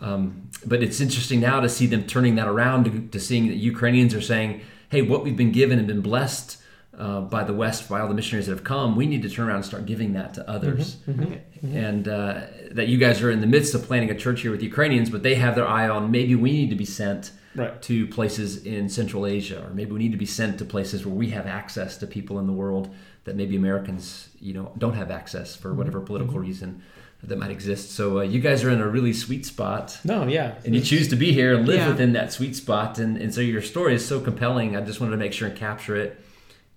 Um, 0.00 0.48
but 0.64 0.82
it's 0.82 1.02
interesting 1.02 1.40
now 1.40 1.60
to 1.60 1.68
see 1.68 1.86
them 1.86 2.04
turning 2.06 2.36
that 2.36 2.48
around 2.48 2.84
to, 2.84 3.08
to 3.08 3.20
seeing 3.20 3.48
that 3.48 3.56
Ukrainians 3.56 4.14
are 4.14 4.22
saying, 4.22 4.62
hey, 4.88 5.02
what 5.02 5.24
we've 5.24 5.36
been 5.36 5.52
given 5.52 5.78
and 5.78 5.86
been 5.86 6.00
blessed 6.00 6.62
uh, 6.98 7.20
by 7.20 7.44
the 7.44 7.52
West, 7.52 7.88
by 7.88 8.00
all 8.00 8.08
the 8.08 8.14
missionaries 8.14 8.46
that 8.46 8.52
have 8.52 8.64
come, 8.64 8.96
we 8.96 9.06
need 9.06 9.22
to 9.22 9.28
turn 9.28 9.48
around 9.48 9.56
and 9.56 9.64
start 9.64 9.86
giving 9.86 10.14
that 10.14 10.34
to 10.34 10.48
others. 10.48 10.96
Mm-hmm, 10.96 11.22
mm-hmm, 11.22 11.66
mm-hmm. 11.66 11.76
And 11.76 12.08
uh, 12.08 12.40
that 12.70 12.88
you 12.88 12.98
guys 12.98 13.22
are 13.22 13.30
in 13.30 13.40
the 13.40 13.46
midst 13.46 13.74
of 13.74 13.82
planning 13.82 14.10
a 14.10 14.14
church 14.14 14.40
here 14.40 14.50
with 14.50 14.62
Ukrainians, 14.62 15.10
but 15.10 15.22
they 15.22 15.34
have 15.34 15.54
their 15.54 15.68
eye 15.68 15.88
on 15.88 16.10
maybe 16.10 16.34
we 16.34 16.52
need 16.52 16.70
to 16.70 16.76
be 16.76 16.86
sent 16.86 17.32
right. 17.54 17.80
to 17.82 18.06
places 18.06 18.64
in 18.64 18.88
Central 18.88 19.26
Asia, 19.26 19.66
or 19.66 19.70
maybe 19.74 19.92
we 19.92 19.98
need 19.98 20.12
to 20.12 20.18
be 20.18 20.26
sent 20.26 20.58
to 20.58 20.64
places 20.64 21.04
where 21.04 21.14
we 21.14 21.30
have 21.30 21.46
access 21.46 21.98
to 21.98 22.06
people 22.06 22.38
in 22.38 22.46
the 22.46 22.52
world 22.52 22.94
that 23.24 23.36
maybe 23.36 23.56
Americans, 23.56 24.30
you 24.40 24.54
know, 24.54 24.72
don't 24.78 24.94
have 24.94 25.10
access 25.10 25.54
for 25.54 25.68
mm-hmm, 25.68 25.78
whatever 25.78 26.00
political 26.00 26.34
mm-hmm. 26.34 26.46
reason 26.46 26.82
that 27.22 27.38
might 27.38 27.50
exist. 27.50 27.90
So 27.90 28.20
uh, 28.20 28.22
you 28.22 28.40
guys 28.40 28.62
are 28.62 28.70
in 28.70 28.80
a 28.80 28.88
really 28.88 29.12
sweet 29.12 29.44
spot. 29.44 29.98
No, 30.04 30.26
yeah. 30.26 30.54
And 30.64 30.74
you 30.74 30.80
choose 30.80 31.08
to 31.08 31.16
be 31.16 31.32
here 31.32 31.54
and 31.54 31.66
live 31.66 31.78
yeah. 31.78 31.88
within 31.88 32.12
that 32.12 32.32
sweet 32.32 32.54
spot. 32.54 32.98
And, 32.98 33.16
and 33.16 33.34
so 33.34 33.40
your 33.40 33.62
story 33.62 33.94
is 33.94 34.06
so 34.06 34.20
compelling. 34.20 34.76
I 34.76 34.80
just 34.82 35.00
wanted 35.00 35.12
to 35.12 35.16
make 35.16 35.32
sure 35.32 35.48
and 35.48 35.56
capture 35.56 35.96
it 35.96 36.20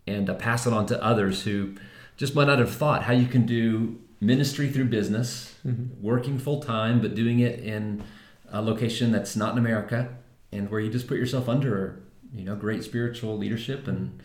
and 0.09 0.29
uh, 0.29 0.33
pass 0.33 0.65
it 0.65 0.73
on 0.73 0.85
to 0.87 1.03
others 1.03 1.43
who 1.43 1.75
just 2.17 2.35
might 2.35 2.45
not 2.45 2.59
have 2.59 2.73
thought 2.73 3.03
how 3.03 3.13
you 3.13 3.27
can 3.27 3.45
do 3.45 3.99
ministry 4.19 4.69
through 4.69 4.85
business, 4.85 5.55
mm-hmm. 5.65 6.01
working 6.03 6.37
full 6.37 6.61
time, 6.61 6.99
but 7.01 7.15
doing 7.15 7.39
it 7.39 7.59
in 7.59 8.03
a 8.51 8.61
location 8.61 9.11
that's 9.11 9.35
not 9.35 9.53
in 9.53 9.57
America 9.57 10.09
and 10.51 10.69
where 10.69 10.79
you 10.79 10.89
just 10.89 11.07
put 11.07 11.17
yourself 11.17 11.47
under, 11.47 12.01
you 12.33 12.43
know, 12.43 12.55
great 12.55 12.83
spiritual 12.83 13.37
leadership 13.37 13.87
and 13.87 14.21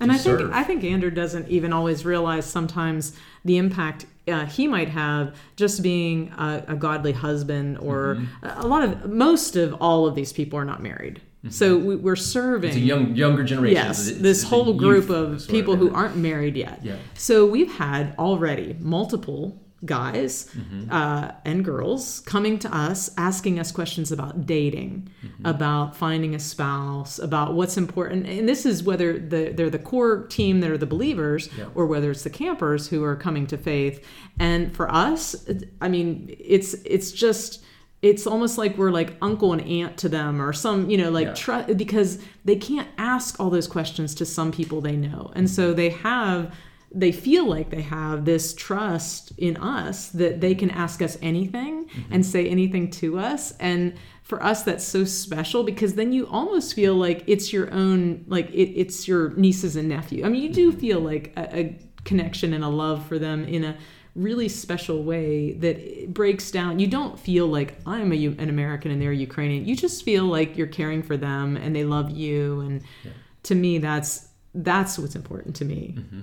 and 0.00 0.12
I 0.12 0.16
think 0.16 0.40
I 0.52 0.62
think 0.62 0.84
Andrew 0.84 1.10
doesn't 1.10 1.48
even 1.48 1.72
always 1.72 2.04
realize 2.04 2.46
sometimes 2.46 3.16
the 3.44 3.56
impact 3.56 4.06
uh, 4.28 4.46
he 4.46 4.68
might 4.68 4.88
have 4.90 5.34
just 5.56 5.82
being 5.82 6.28
a, 6.38 6.64
a 6.68 6.76
godly 6.76 7.12
husband 7.12 7.78
or 7.78 8.16
mm-hmm. 8.16 8.60
a 8.60 8.66
lot 8.66 8.84
of 8.84 9.10
most 9.10 9.56
of 9.56 9.74
all 9.80 10.06
of 10.06 10.14
these 10.14 10.32
people 10.32 10.58
are 10.58 10.64
not 10.64 10.82
married 10.82 11.20
Mm-hmm. 11.38 11.50
So 11.50 11.78
we, 11.78 12.10
are 12.10 12.16
serving. 12.16 12.70
It's 12.70 12.78
young, 12.78 13.14
younger 13.14 13.44
generation. 13.44 13.76
Yes, 13.76 14.08
it's, 14.08 14.18
this 14.18 14.42
it's 14.42 14.50
whole 14.50 14.74
group 14.74 15.08
of 15.08 15.46
people 15.48 15.76
who 15.76 15.94
aren't 15.94 16.16
married 16.16 16.56
yet. 16.56 16.80
Yeah. 16.82 16.96
So 17.14 17.46
we've 17.46 17.70
had 17.70 18.14
already 18.18 18.76
multiple 18.80 19.60
guys 19.84 20.52
mm-hmm. 20.56 20.90
uh, 20.90 21.30
and 21.44 21.64
girls 21.64 22.20
coming 22.20 22.58
to 22.58 22.76
us 22.76 23.10
asking 23.16 23.60
us 23.60 23.70
questions 23.70 24.10
about 24.10 24.44
dating 24.44 25.08
mm-hmm. 25.24 25.46
about 25.46 25.94
finding 25.94 26.34
a 26.34 26.38
spouse 26.38 27.20
about 27.20 27.54
what's 27.54 27.76
important 27.76 28.26
and 28.26 28.48
this 28.48 28.66
is 28.66 28.82
whether 28.82 29.16
the, 29.16 29.52
they're 29.52 29.70
the 29.70 29.78
core 29.78 30.26
team 30.26 30.60
that 30.60 30.70
are 30.70 30.78
the 30.78 30.86
believers 30.86 31.48
yeah. 31.56 31.66
or 31.76 31.86
whether 31.86 32.10
it's 32.10 32.24
the 32.24 32.30
campers 32.30 32.88
who 32.88 33.04
are 33.04 33.14
coming 33.14 33.46
to 33.46 33.56
faith 33.56 34.04
and 34.40 34.74
for 34.74 34.92
us 34.92 35.46
i 35.80 35.88
mean 35.88 36.34
it's 36.40 36.74
it's 36.84 37.12
just 37.12 37.62
it's 38.00 38.26
almost 38.26 38.58
like 38.58 38.76
we're 38.76 38.92
like 38.92 39.16
uncle 39.20 39.52
and 39.52 39.62
aunt 39.62 39.96
to 39.98 40.08
them 40.08 40.40
or 40.40 40.52
some 40.52 40.88
you 40.88 40.96
know 40.96 41.10
like 41.10 41.26
yeah. 41.26 41.34
tr- 41.34 41.74
because 41.74 42.18
they 42.44 42.56
can't 42.56 42.88
ask 42.96 43.38
all 43.40 43.50
those 43.50 43.66
questions 43.66 44.14
to 44.14 44.24
some 44.24 44.52
people 44.52 44.80
they 44.80 44.96
know 44.96 45.32
and 45.34 45.50
so 45.50 45.72
they 45.72 45.90
have 45.90 46.54
they 46.90 47.12
feel 47.12 47.46
like 47.46 47.68
they 47.68 47.82
have 47.82 48.24
this 48.24 48.54
trust 48.54 49.32
in 49.36 49.56
us 49.58 50.08
that 50.08 50.40
they 50.40 50.54
can 50.54 50.70
ask 50.70 51.02
us 51.02 51.18
anything 51.20 51.84
mm-hmm. 51.84 52.12
and 52.12 52.24
say 52.24 52.48
anything 52.48 52.90
to 52.90 53.18
us 53.18 53.52
and 53.58 53.94
for 54.22 54.42
us 54.42 54.62
that's 54.62 54.84
so 54.84 55.04
special 55.04 55.64
because 55.64 55.94
then 55.94 56.12
you 56.12 56.26
almost 56.28 56.74
feel 56.74 56.94
like 56.94 57.24
it's 57.26 57.52
your 57.52 57.70
own 57.72 58.24
like 58.28 58.48
it, 58.50 58.72
it's 58.74 59.08
your 59.08 59.30
nieces 59.30 59.76
and 59.76 59.88
nephew 59.88 60.24
i 60.24 60.28
mean 60.28 60.42
you 60.42 60.52
do 60.52 60.70
mm-hmm. 60.70 60.80
feel 60.80 61.00
like 61.00 61.32
a, 61.36 61.58
a 61.58 61.78
connection 62.04 62.54
and 62.54 62.64
a 62.64 62.68
love 62.68 63.04
for 63.06 63.18
them 63.18 63.44
in 63.44 63.64
a 63.64 63.76
really 64.14 64.48
special 64.48 65.02
way 65.02 65.52
that 65.52 66.12
breaks 66.12 66.50
down. 66.50 66.78
You 66.78 66.86
don't 66.86 67.18
feel 67.18 67.46
like 67.46 67.78
I'm 67.86 68.12
a, 68.12 68.26
an 68.26 68.48
American 68.48 68.90
and 68.90 69.00
they're 69.00 69.12
Ukrainian. 69.12 69.66
You 69.66 69.76
just 69.76 70.04
feel 70.04 70.24
like 70.24 70.56
you're 70.56 70.66
caring 70.66 71.02
for 71.02 71.16
them 71.16 71.56
and 71.56 71.74
they 71.74 71.84
love 71.84 72.10
you. 72.10 72.60
And 72.60 72.82
yeah. 73.04 73.12
to 73.44 73.54
me, 73.54 73.78
that's 73.78 74.28
that's 74.54 74.98
what's 74.98 75.14
important 75.14 75.54
to 75.56 75.64
me. 75.64 75.94
Mm-hmm. 75.98 76.20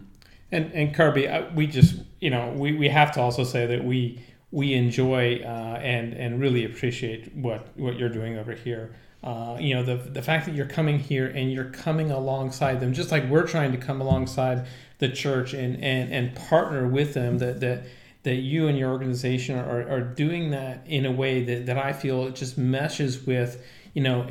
And 0.51 0.71
and 0.73 0.95
Kirby, 0.95 1.29
we 1.55 1.67
just 1.67 1.95
you 2.19 2.29
know 2.29 2.53
we, 2.55 2.73
we 2.73 2.89
have 2.89 3.11
to 3.13 3.21
also 3.21 3.43
say 3.43 3.65
that 3.65 3.83
we 3.83 4.23
we 4.51 4.73
enjoy 4.73 5.41
uh, 5.43 5.79
and 5.81 6.13
and 6.13 6.39
really 6.39 6.65
appreciate 6.65 7.35
what 7.35 7.67
what 7.77 7.97
you're 7.97 8.09
doing 8.09 8.37
over 8.37 8.53
here. 8.53 8.95
Uh, 9.25 9.57
you 9.59 9.73
know 9.73 9.81
the 9.81 9.95
the 9.95 10.21
fact 10.21 10.45
that 10.45 10.53
you're 10.53 10.67
coming 10.67 10.99
here 10.99 11.25
and 11.25 11.51
you're 11.51 11.71
coming 11.71 12.11
alongside 12.11 12.79
them, 12.79 12.93
just 12.93 13.11
like 13.11 13.27
we're 13.27 13.47
trying 13.47 13.71
to 13.71 13.77
come 13.77 13.99
alongside 13.99 14.67
the 14.99 15.09
church 15.09 15.53
and 15.53 15.83
and 15.83 16.13
and 16.13 16.35
partner 16.35 16.87
with 16.87 17.15
them. 17.15 17.39
That 17.39 17.59
that 17.59 17.85
that 18.25 18.35
you 18.35 18.67
and 18.67 18.77
your 18.77 18.91
organization 18.91 19.57
are, 19.57 19.87
are 19.87 20.01
doing 20.01 20.49
that 20.49 20.83
in 20.87 21.05
a 21.05 21.11
way 21.11 21.43
that, 21.43 21.67
that 21.67 21.77
I 21.77 21.93
feel 21.93 22.25
it 22.25 22.35
just 22.35 22.57
meshes 22.57 23.23
with, 23.23 23.63
you 23.93 24.01
know, 24.01 24.27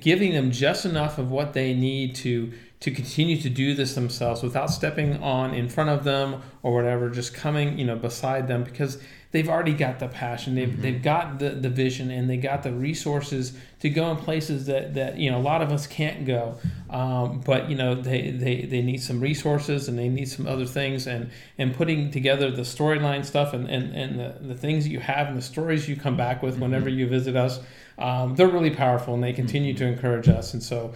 giving 0.00 0.34
them 0.34 0.50
just 0.50 0.84
enough 0.84 1.16
of 1.16 1.30
what 1.30 1.54
they 1.54 1.74
need 1.74 2.14
to 2.16 2.52
to 2.80 2.92
continue 2.92 3.36
to 3.40 3.50
do 3.50 3.74
this 3.74 3.94
themselves 3.94 4.42
without 4.42 4.70
stepping 4.70 5.20
on 5.20 5.52
in 5.52 5.68
front 5.68 5.90
of 5.90 6.04
them 6.04 6.40
or 6.62 6.72
whatever, 6.72 7.10
just 7.10 7.34
coming, 7.34 7.76
you 7.76 7.84
know, 7.84 7.96
beside 7.96 8.46
them 8.46 8.62
because 8.62 9.02
they've 9.30 9.48
already 9.48 9.74
got 9.74 9.98
the 9.98 10.08
passion 10.08 10.54
they've, 10.54 10.68
mm-hmm. 10.68 10.82
they've 10.82 11.02
got 11.02 11.38
the, 11.38 11.50
the 11.50 11.68
vision 11.68 12.10
and 12.10 12.28
they 12.30 12.36
got 12.36 12.62
the 12.62 12.72
resources 12.72 13.56
to 13.80 13.90
go 13.90 14.10
in 14.10 14.16
places 14.16 14.66
that, 14.66 14.94
that 14.94 15.18
you 15.18 15.30
know 15.30 15.38
a 15.38 15.40
lot 15.40 15.60
of 15.60 15.70
us 15.70 15.86
can't 15.86 16.24
go 16.24 16.58
um, 16.90 17.40
but 17.40 17.68
you 17.68 17.76
know 17.76 17.94
they, 17.94 18.30
they, 18.30 18.62
they 18.62 18.82
need 18.82 18.98
some 18.98 19.20
resources 19.20 19.88
and 19.88 19.98
they 19.98 20.08
need 20.08 20.28
some 20.28 20.46
other 20.46 20.64
things 20.64 21.06
and 21.06 21.30
and 21.58 21.74
putting 21.74 22.10
together 22.10 22.50
the 22.50 22.62
storyline 22.62 23.24
stuff 23.24 23.52
and, 23.52 23.68
and, 23.68 23.94
and 23.94 24.18
the, 24.18 24.48
the 24.48 24.54
things 24.54 24.84
that 24.84 24.90
you 24.90 25.00
have 25.00 25.28
and 25.28 25.36
the 25.36 25.42
stories 25.42 25.88
you 25.88 25.96
come 25.96 26.16
back 26.16 26.42
with 26.42 26.54
mm-hmm. 26.54 26.62
whenever 26.62 26.88
you 26.88 27.06
visit 27.06 27.36
us 27.36 27.60
um, 27.98 28.34
they're 28.36 28.48
really 28.48 28.70
powerful 28.70 29.14
and 29.14 29.22
they 29.22 29.32
continue 29.32 29.74
to 29.74 29.84
encourage 29.84 30.28
us 30.28 30.54
and 30.54 30.62
so 30.62 30.94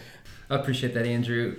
I 0.48 0.56
appreciate 0.56 0.94
that 0.94 1.06
Andrew 1.06 1.56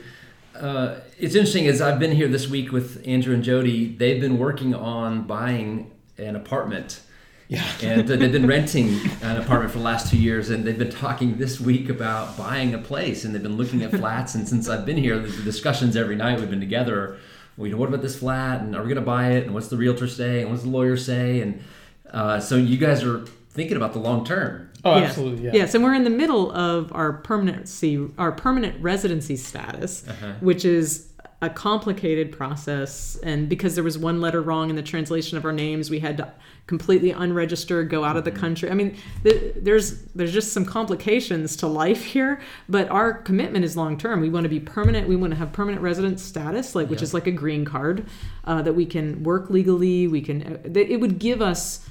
uh, 0.56 1.00
it's 1.18 1.34
interesting 1.34 1.66
as 1.66 1.82
I've 1.82 1.98
been 1.98 2.12
here 2.12 2.28
this 2.28 2.48
week 2.48 2.72
with 2.72 3.02
Andrew 3.08 3.34
and 3.34 3.44
Jody. 3.44 3.96
They've 3.96 4.22
been 4.22 4.38
working 4.38 4.76
on 4.76 5.24
buying 5.26 5.90
an 6.18 6.36
apartment. 6.36 7.02
Yeah. 7.50 7.66
and 7.84 8.10
uh, 8.10 8.16
they've 8.16 8.32
been 8.32 8.48
renting 8.58 9.00
an 9.22 9.38
apartment 9.38 9.72
for 9.72 9.78
the 9.78 9.84
last 9.84 10.10
two 10.10 10.18
years, 10.18 10.50
and 10.50 10.66
they've 10.66 10.78
been 10.78 10.92
talking 10.92 11.38
this 11.38 11.60
week 11.60 11.90
about 11.90 12.38
buying 12.38 12.74
a 12.74 12.78
place, 12.78 13.26
and 13.26 13.36
they've 13.36 13.44
been 13.44 13.58
looking 13.58 13.84
at 13.84 13.92
flats. 13.92 14.36
And 14.36 14.48
since 14.48 14.70
I've 14.70 14.86
been 14.86 14.98
here, 14.98 15.20
the 15.20 15.44
discussions 15.44 15.96
every 15.96 16.16
night 16.16 16.40
we've 16.40 16.50
been 16.50 16.60
together. 16.60 17.18
Well, 17.58 17.68
you 17.68 17.74
know, 17.74 17.80
what 17.80 17.90
about 17.90 18.02
this 18.02 18.18
flat? 18.18 18.62
And 18.62 18.76
are 18.76 18.82
we 18.82 18.88
going 18.88 18.96
to 18.96 19.02
buy 19.02 19.34
it? 19.34 19.44
And 19.44 19.54
what's 19.54 19.68
the 19.68 19.78
realtor 19.78 20.08
say? 20.08 20.42
And 20.42 20.50
what's 20.50 20.64
the 20.64 20.70
lawyer 20.70 20.98
say? 20.98 21.42
And 21.42 21.64
uh, 22.10 22.40
so 22.40 22.56
you 22.56 22.78
guys 22.78 23.04
are 23.04 23.26
thinking 23.52 23.78
about 23.78 23.94
the 23.94 24.00
long 24.00 24.26
term. 24.26 24.72
Oh, 24.86 24.98
yes. 24.98 25.10
absolutely. 25.10 25.46
Yeah. 25.46 25.52
Yes, 25.54 25.76
and 25.76 25.84
we're 25.84 25.94
in 25.94 26.04
the 26.04 26.10
middle 26.10 26.52
of 26.52 26.92
our 26.94 27.14
permanency, 27.14 28.10
our 28.18 28.34
permanent 28.34 28.82
residency 28.82 29.38
status, 29.38 30.06
uh-huh. 30.08 30.34
which 30.42 30.66
is 30.66 31.13
a 31.44 31.50
complicated 31.50 32.32
process 32.32 33.18
and 33.22 33.50
because 33.50 33.76
there 33.76 33.84
was 33.84 33.98
one 33.98 34.22
letter 34.22 34.42
wrong 34.42 34.70
in 34.70 34.78
the 34.78 34.82
translation 34.82 35.38
of 35.38 35.44
our 35.44 35.52
names 35.52 35.90
we 35.90 36.00
had 36.00 36.16
to 36.16 36.32
completely 36.68 37.12
unregister 37.12 37.88
go 37.88 38.06
out 38.06 38.16
of 38.16 38.24
the 38.24 38.32
mm-hmm. 38.32 38.40
country. 38.40 38.72
I 38.72 38.74
mean 38.74 38.96
there's 39.24 40.04
there's 40.16 40.32
just 40.32 40.54
some 40.54 40.66
complications 40.66 41.58
to 41.58 41.68
life 41.68 42.02
here 42.02 42.42
but 42.70 42.90
our 42.90 43.14
commitment 43.14 43.66
is 43.66 43.76
long 43.76 43.98
term 43.98 44.22
we 44.22 44.30
want 44.30 44.46
to 44.46 44.50
be 44.50 44.62
permanent 44.62 45.06
we 45.06 45.18
want 45.18 45.32
to 45.32 45.38
have 45.38 45.52
permanent 45.52 45.82
resident 45.82 46.22
status 46.22 46.76
like 46.76 46.90
which 46.90 47.02
is 47.02 47.14
like 47.14 47.28
a 47.28 47.32
green 47.32 47.66
card 47.66 48.06
uh, 48.46 48.62
that 48.62 48.74
we 48.74 48.86
can 48.86 49.22
work 49.24 49.50
legally 49.50 50.08
we 50.08 50.22
can 50.22 50.42
uh, 50.44 50.80
it 50.80 51.02
would 51.02 51.20
give 51.20 51.42
us 51.42 51.86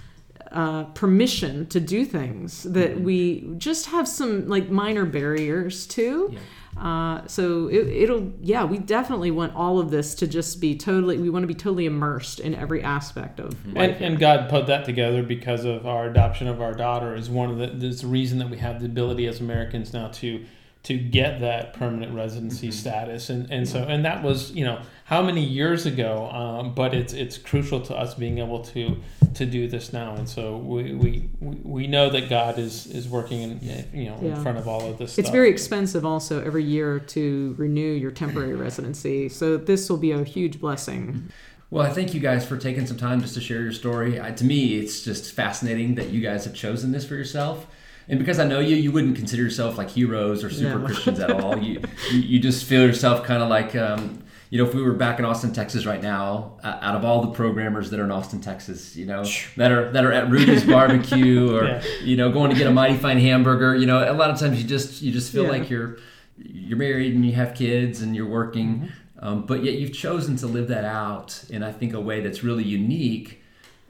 uh, 0.51 0.85
permission 0.95 1.67
to 1.67 1.79
do 1.79 2.07
things 2.07 2.63
that 2.63 2.93
mm-hmm. 2.93 3.05
we 3.05 3.55
just 3.59 3.87
have 3.87 4.09
some 4.09 4.49
like 4.49 4.71
minor 4.71 5.05
barriers 5.05 5.87
to. 5.87 6.31
Yeah 6.33 6.39
uh, 6.77 7.27
so 7.27 7.69
it, 7.69 8.09
will 8.09 8.33
yeah, 8.41 8.65
we 8.65 8.79
definitely 8.79 9.31
want 9.31 9.55
all 9.55 9.79
of 9.79 9.91
this 9.91 10.15
to 10.17 10.27
just 10.27 10.61
be 10.61 10.77
totally. 10.77 11.19
We 11.19 11.29
want 11.29 11.43
to 11.43 11.47
be 11.47 11.55
totally 11.55 11.87
immersed 11.87 12.41
in 12.41 12.55
every 12.55 12.83
aspect 12.83 13.41
of. 13.41 13.55
And, 13.77 13.93
and 14.03 14.19
God 14.19 14.49
put 14.49 14.67
that 14.67 14.85
together 14.85 15.23
because 15.23 15.65
of 15.65 15.87
our 15.87 16.09
adoption 16.09 16.49
of 16.49 16.63
our 16.63 16.73
daughter 16.73 17.15
is 17.15 17.29
one 17.29 17.51
of 17.51 17.59
the. 17.59 17.67
The 17.93 18.07
reason 18.07 18.39
that 18.39 18.49
we 18.49 18.59
have 18.59 18.81
the 18.81 18.87
ability 18.87 19.27
as 19.27 19.41
Americans 19.41 19.93
now 19.93 20.09
to 20.09 20.45
to 20.83 20.99
get 20.99 21.41
that 21.41 21.75
permanent 21.75 22.13
residency 22.13 22.69
mm-hmm. 22.69 22.77
status 22.77 23.31
and, 23.31 23.51
and 23.51 23.69
so 23.69 23.85
and 23.85 24.05
that 24.05 24.23
was 24.23 24.51
you 24.53 24.65
know 24.65 24.81
how 25.05 25.23
many 25.23 25.45
years 25.45 25.87
ago 25.87 26.29
um, 26.31 26.75
but 26.75 26.93
it's 26.93 27.13
it's 27.13 27.39
crucial 27.39 27.81
to 27.81 27.95
us 27.95 28.15
being 28.15 28.39
able 28.39 28.61
to 28.61 28.97
to 29.35 29.47
do 29.47 29.69
this 29.69 29.93
now 29.93 30.15
and 30.15 30.29
so 30.29 30.57
we 30.57 30.93
we, 30.95 31.29
we 31.41 31.87
know 31.87 32.11
that 32.11 32.29
god 32.29 32.59
is 32.59 32.87
is 32.87 33.09
working 33.09 33.43
in 33.43 33.61
you 33.93 34.07
know 34.07 34.19
yeah. 34.21 34.35
in 34.35 34.43
front 34.43 34.59
of 34.59 34.67
all 34.67 34.89
of 34.89 34.99
this 34.99 35.19
it's 35.19 35.29
stuff. 35.29 35.33
very 35.33 35.51
expensive 35.51 36.05
also 36.05 36.43
every 36.45 36.65
year 36.65 36.99
to 36.99 37.55
renew 37.59 37.93
your 37.93 38.11
temporary 38.11 38.55
residency 38.55 39.29
so 39.29 39.57
this 39.57 39.89
will 39.89 39.97
be 39.97 40.11
a 40.11 40.25
huge 40.25 40.61
blessing 40.61 41.07
mm-hmm. 41.07 41.27
well, 41.71 41.87
I 41.87 41.91
thank 41.91 42.13
you 42.13 42.21
guys 42.21 42.45
for 42.45 42.59
taking 42.59 42.87
some 42.87 42.99
time 42.99 43.23
just 43.23 43.33
to 43.35 43.41
share 43.41 43.63
your 43.63 43.73
story. 43.73 44.21
I, 44.21 44.33
to 44.33 44.45
me, 44.45 44.77
it's 44.79 45.03
just 45.03 45.33
fascinating 45.33 45.95
that 45.95 46.11
you 46.11 46.21
guys 46.21 46.45
have 46.45 46.53
chosen 46.53 46.93
this 46.93 47.07
for 47.07 47.15
yourself 47.15 47.67
and 48.13 48.19
because 48.19 48.39
I 48.39 48.45
know 48.45 48.61
you, 48.61 48.77
you 48.77 48.93
wouldn't 48.93 49.17
consider 49.17 49.43
yourself 49.43 49.79
like 49.79 49.89
heroes 49.89 50.45
or 50.45 50.51
super 50.51 50.79
no. 50.79 50.85
Christians 50.85 51.19
at 51.19 51.31
all. 51.31 51.57
You, 51.59 51.81
you, 52.11 52.19
you 52.19 52.39
just 52.41 52.67
feel 52.67 52.87
yourself 52.87 53.25
kind 53.25 53.43
of 53.43 53.49
like 53.49 53.75
um, 53.75 54.23
you 54.51 54.59
know, 54.59 54.69
if 54.69 54.75
we 54.75 54.83
were 54.83 54.93
back 54.93 55.19
in 55.19 55.25
Austin, 55.25 55.55
Texas 55.55 55.87
right 55.87 56.03
now, 56.03 56.59
uh, 56.63 56.79
out 56.83 56.95
of 56.95 57.07
all 57.07 57.23
the 57.23 57.31
programmers 57.31 57.89
that 57.89 57.99
are 57.99 58.05
in 58.05 58.11
Austin, 58.11 58.43
Texas, 58.43 58.95
you 58.95 59.07
know, 59.07 59.25
that 59.57 59.73
are 59.73 59.91
that 59.93 60.05
are 60.05 60.13
at 60.13 60.29
Rudy's 60.29 60.63
Barbecue 60.63 61.51
or 61.57 61.65
yeah. 61.65 61.83
you 62.03 62.19
know 62.19 62.31
going 62.31 62.51
to 62.51 62.57
get 62.57 62.67
a 62.67 62.71
mighty 62.71 62.99
fine 62.99 63.19
hamburger, 63.19 63.75
you 63.75 63.87
know, 63.87 63.99
a 63.99 64.13
lot 64.13 64.29
of 64.29 64.39
times 64.39 64.61
you 64.61 64.69
just 64.69 65.01
you 65.01 65.11
just 65.11 65.33
feel 65.33 65.45
yeah. 65.45 65.51
like 65.51 65.71
you're 65.71 65.97
you're 66.37 66.77
married 66.77 67.15
and 67.15 67.25
you 67.25 67.33
have 67.33 67.55
kids 67.55 68.03
and 68.03 68.15
you're 68.15 68.29
working, 68.29 68.75
mm-hmm. 68.81 69.27
um, 69.27 69.47
but 69.47 69.65
yet 69.65 69.77
you've 69.77 69.95
chosen 69.95 70.37
to 70.37 70.47
live 70.47 70.69
that 70.69 70.85
out 70.85 71.47
in 71.49 71.63
I 71.63 71.73
think 71.73 71.95
a 71.95 72.01
way 72.01 72.21
that's 72.21 72.45
really 72.45 72.65
unique 72.65 73.42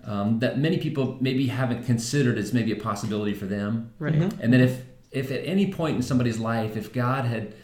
um, 0.05 0.38
that 0.41 0.59
many 0.59 0.79
people 0.79 1.17
maybe 1.21 1.47
haven't 1.47 1.85
considered 1.85 2.38
as 2.38 2.53
maybe 2.53 2.73
a 2.73 2.77
possibility 2.77 3.35
for 3.35 3.47
them. 3.47 3.93
Right. 3.99 4.15
Mm-hmm. 4.15 4.41
And 4.41 4.53
then 4.53 4.61
if 4.61 4.83
if 5.11 5.31
at 5.31 5.45
any 5.45 5.71
point 5.71 5.97
in 5.97 6.03
somebody's 6.03 6.38
life, 6.38 6.77
if 6.77 6.93
God 6.93 7.27
had 7.27 7.55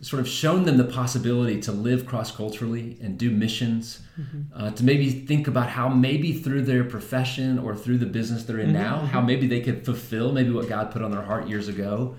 sort 0.00 0.20
of 0.20 0.28
shown 0.28 0.64
them 0.64 0.76
the 0.76 0.84
possibility 0.84 1.60
to 1.60 1.72
live 1.72 2.04
cross 2.04 2.34
culturally 2.34 2.98
and 3.00 3.18
do 3.18 3.30
missions, 3.30 4.00
mm-hmm. 4.20 4.42
uh, 4.54 4.70
to 4.72 4.84
maybe 4.84 5.10
think 5.10 5.46
about 5.46 5.68
how 5.70 5.88
maybe 5.88 6.32
through 6.32 6.62
their 6.62 6.84
profession 6.84 7.58
or 7.58 7.74
through 7.74 7.98
the 7.98 8.06
business 8.06 8.44
they're 8.44 8.58
in 8.58 8.72
mm-hmm. 8.72 8.82
now, 8.82 8.98
how 8.98 9.18
mm-hmm. 9.18 9.28
maybe 9.28 9.46
they 9.46 9.60
could 9.60 9.84
fulfill 9.84 10.32
maybe 10.32 10.50
what 10.50 10.68
God 10.68 10.90
put 10.90 11.02
on 11.02 11.10
their 11.10 11.22
heart 11.22 11.48
years 11.48 11.68
ago. 11.68 12.16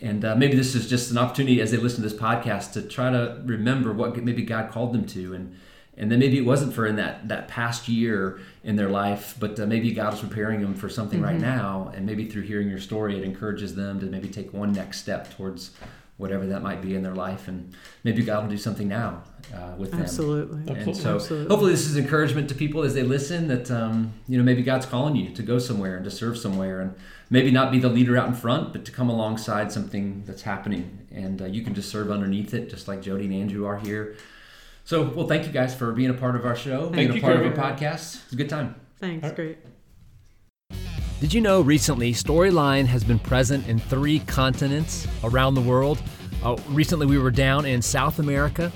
And 0.00 0.24
uh, 0.24 0.34
maybe 0.34 0.56
this 0.56 0.74
is 0.74 0.88
just 0.88 1.10
an 1.10 1.18
opportunity 1.18 1.60
as 1.60 1.70
they 1.70 1.76
listen 1.76 2.02
to 2.02 2.08
this 2.08 2.18
podcast 2.18 2.72
to 2.72 2.82
try 2.82 3.10
to 3.10 3.40
remember 3.44 3.92
what 3.92 4.16
maybe 4.22 4.42
God 4.42 4.70
called 4.70 4.92
them 4.92 5.06
to 5.06 5.34
and 5.34 5.56
and 5.96 6.10
then 6.10 6.18
maybe 6.18 6.38
it 6.38 6.44
wasn't 6.44 6.72
for 6.74 6.86
in 6.86 6.96
that 6.96 7.28
that 7.28 7.48
past 7.48 7.88
year 7.88 8.40
in 8.62 8.76
their 8.76 8.88
life 8.88 9.34
but 9.38 9.58
uh, 9.60 9.66
maybe 9.66 9.92
god 9.92 10.14
is 10.14 10.20
preparing 10.20 10.60
them 10.60 10.74
for 10.74 10.88
something 10.88 11.20
mm-hmm. 11.20 11.28
right 11.28 11.40
now. 11.40 11.92
And 11.94 12.06
maybe 12.06 12.26
through 12.26 12.42
hearing 12.42 12.68
your 12.68 12.80
story 12.80 13.16
it 13.16 13.24
encourages 13.24 13.74
them 13.74 14.00
to 14.00 14.06
maybe 14.06 14.28
take 14.28 14.52
one 14.52 14.72
next 14.72 15.00
step 15.00 15.34
towards 15.36 15.70
whatever 16.16 16.46
that 16.46 16.62
might 16.62 16.80
be 16.80 16.94
in 16.94 17.02
their 17.02 17.14
life. 17.14 17.48
And 17.48 17.74
maybe 18.04 18.22
god 18.22 18.44
will 18.44 18.50
do 18.50 18.58
something 18.58 18.88
now 18.88 19.22
uh, 19.52 19.74
with 19.76 19.90
them. 19.90 20.02
Absolutely. 20.02 20.72
And 20.72 20.96
so 20.96 21.16
absolutely. 21.16 21.48
hopefully 21.48 21.72
this 21.72 21.86
is 21.86 21.96
encouragement 21.96 22.48
to 22.50 22.54
people 22.54 22.82
as 22.82 22.94
they 22.94 23.02
listen 23.02 23.48
that 23.48 23.70
um, 23.70 24.12
you 24.28 24.38
know 24.38 24.44
maybe 24.44 24.62
god's 24.62 24.86
calling 24.86 25.16
you 25.16 25.30
to 25.34 25.42
go 25.42 25.58
somewhere 25.58 25.96
and 25.96 26.04
to 26.04 26.10
serve 26.10 26.38
somewhere 26.38 26.80
and 26.80 26.94
maybe 27.30 27.50
not 27.50 27.72
be 27.72 27.78
the 27.78 27.88
leader 27.88 28.16
out 28.16 28.28
in 28.28 28.34
front 28.34 28.72
but 28.72 28.84
to 28.84 28.92
come 28.92 29.08
alongside 29.08 29.70
something 29.70 30.24
that's 30.26 30.42
happening. 30.42 31.06
And 31.12 31.40
uh, 31.40 31.46
you 31.46 31.62
can 31.62 31.74
just 31.74 31.88
serve 31.88 32.10
underneath 32.10 32.52
it 32.54 32.68
just 32.68 32.88
like 32.88 33.00
jody 33.00 33.26
and 33.26 33.34
andrew 33.34 33.66
are 33.66 33.78
here 33.78 34.16
so, 34.84 35.08
well, 35.10 35.26
thank 35.26 35.46
you 35.46 35.52
guys 35.52 35.74
for 35.74 35.92
being 35.92 36.10
a 36.10 36.14
part 36.14 36.36
of 36.36 36.44
our 36.44 36.54
show, 36.54 36.90
thank 36.90 37.10
being 37.10 37.18
a 37.18 37.20
part 37.20 37.40
of 37.40 37.46
our 37.46 37.52
podcast. 37.52 38.22
It's 38.24 38.32
a 38.32 38.36
good 38.36 38.50
time. 38.50 38.74
Thanks, 38.98 39.24
right. 39.24 39.34
great. 39.34 39.58
Did 41.20 41.32
you 41.32 41.40
know 41.40 41.62
recently 41.62 42.12
Storyline 42.12 42.84
has 42.86 43.02
been 43.02 43.18
present 43.18 43.66
in 43.66 43.78
three 43.78 44.18
continents 44.20 45.08
around 45.22 45.54
the 45.54 45.62
world? 45.62 46.02
Uh, 46.42 46.56
recently, 46.68 47.06
we 47.06 47.16
were 47.16 47.30
down 47.30 47.64
in 47.64 47.80
South 47.80 48.18
America. 48.18 48.70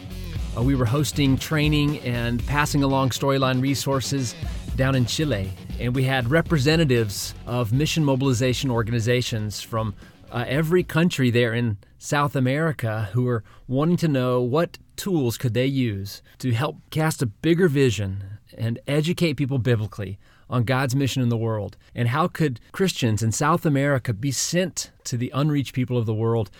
Uh, 0.56 0.62
we 0.62 0.74
were 0.74 0.86
hosting 0.86 1.36
training 1.36 1.98
and 2.00 2.44
passing 2.46 2.82
along 2.82 3.10
Storyline 3.10 3.60
resources 3.60 4.34
down 4.76 4.94
in 4.94 5.04
Chile. 5.04 5.52
And 5.78 5.94
we 5.94 6.04
had 6.04 6.30
representatives 6.30 7.34
of 7.46 7.72
mission 7.72 8.02
mobilization 8.02 8.70
organizations 8.70 9.60
from 9.60 9.94
uh, 10.30 10.44
every 10.46 10.82
country 10.82 11.30
there 11.30 11.54
in 11.54 11.78
South 11.98 12.36
America 12.36 13.08
who 13.12 13.24
were 13.24 13.44
wanting 13.66 13.96
to 13.98 14.08
know 14.08 14.40
what 14.40 14.78
tools 14.96 15.38
could 15.38 15.54
they 15.54 15.66
use 15.66 16.22
to 16.38 16.52
help 16.52 16.76
cast 16.90 17.22
a 17.22 17.26
bigger 17.26 17.68
vision 17.68 18.24
and 18.56 18.78
educate 18.86 19.34
people 19.34 19.58
biblically 19.58 20.18
on 20.50 20.64
God's 20.64 20.94
mission 20.94 21.22
in 21.22 21.28
the 21.28 21.36
world? 21.36 21.76
And 21.94 22.08
how 22.08 22.28
could 22.28 22.60
Christians 22.72 23.22
in 23.22 23.32
South 23.32 23.64
America 23.64 24.12
be 24.12 24.30
sent 24.30 24.90
to 25.04 25.16
the 25.16 25.30
unreached 25.34 25.74
people 25.74 25.98
of 25.98 26.06
the 26.06 26.14
world? 26.14 26.50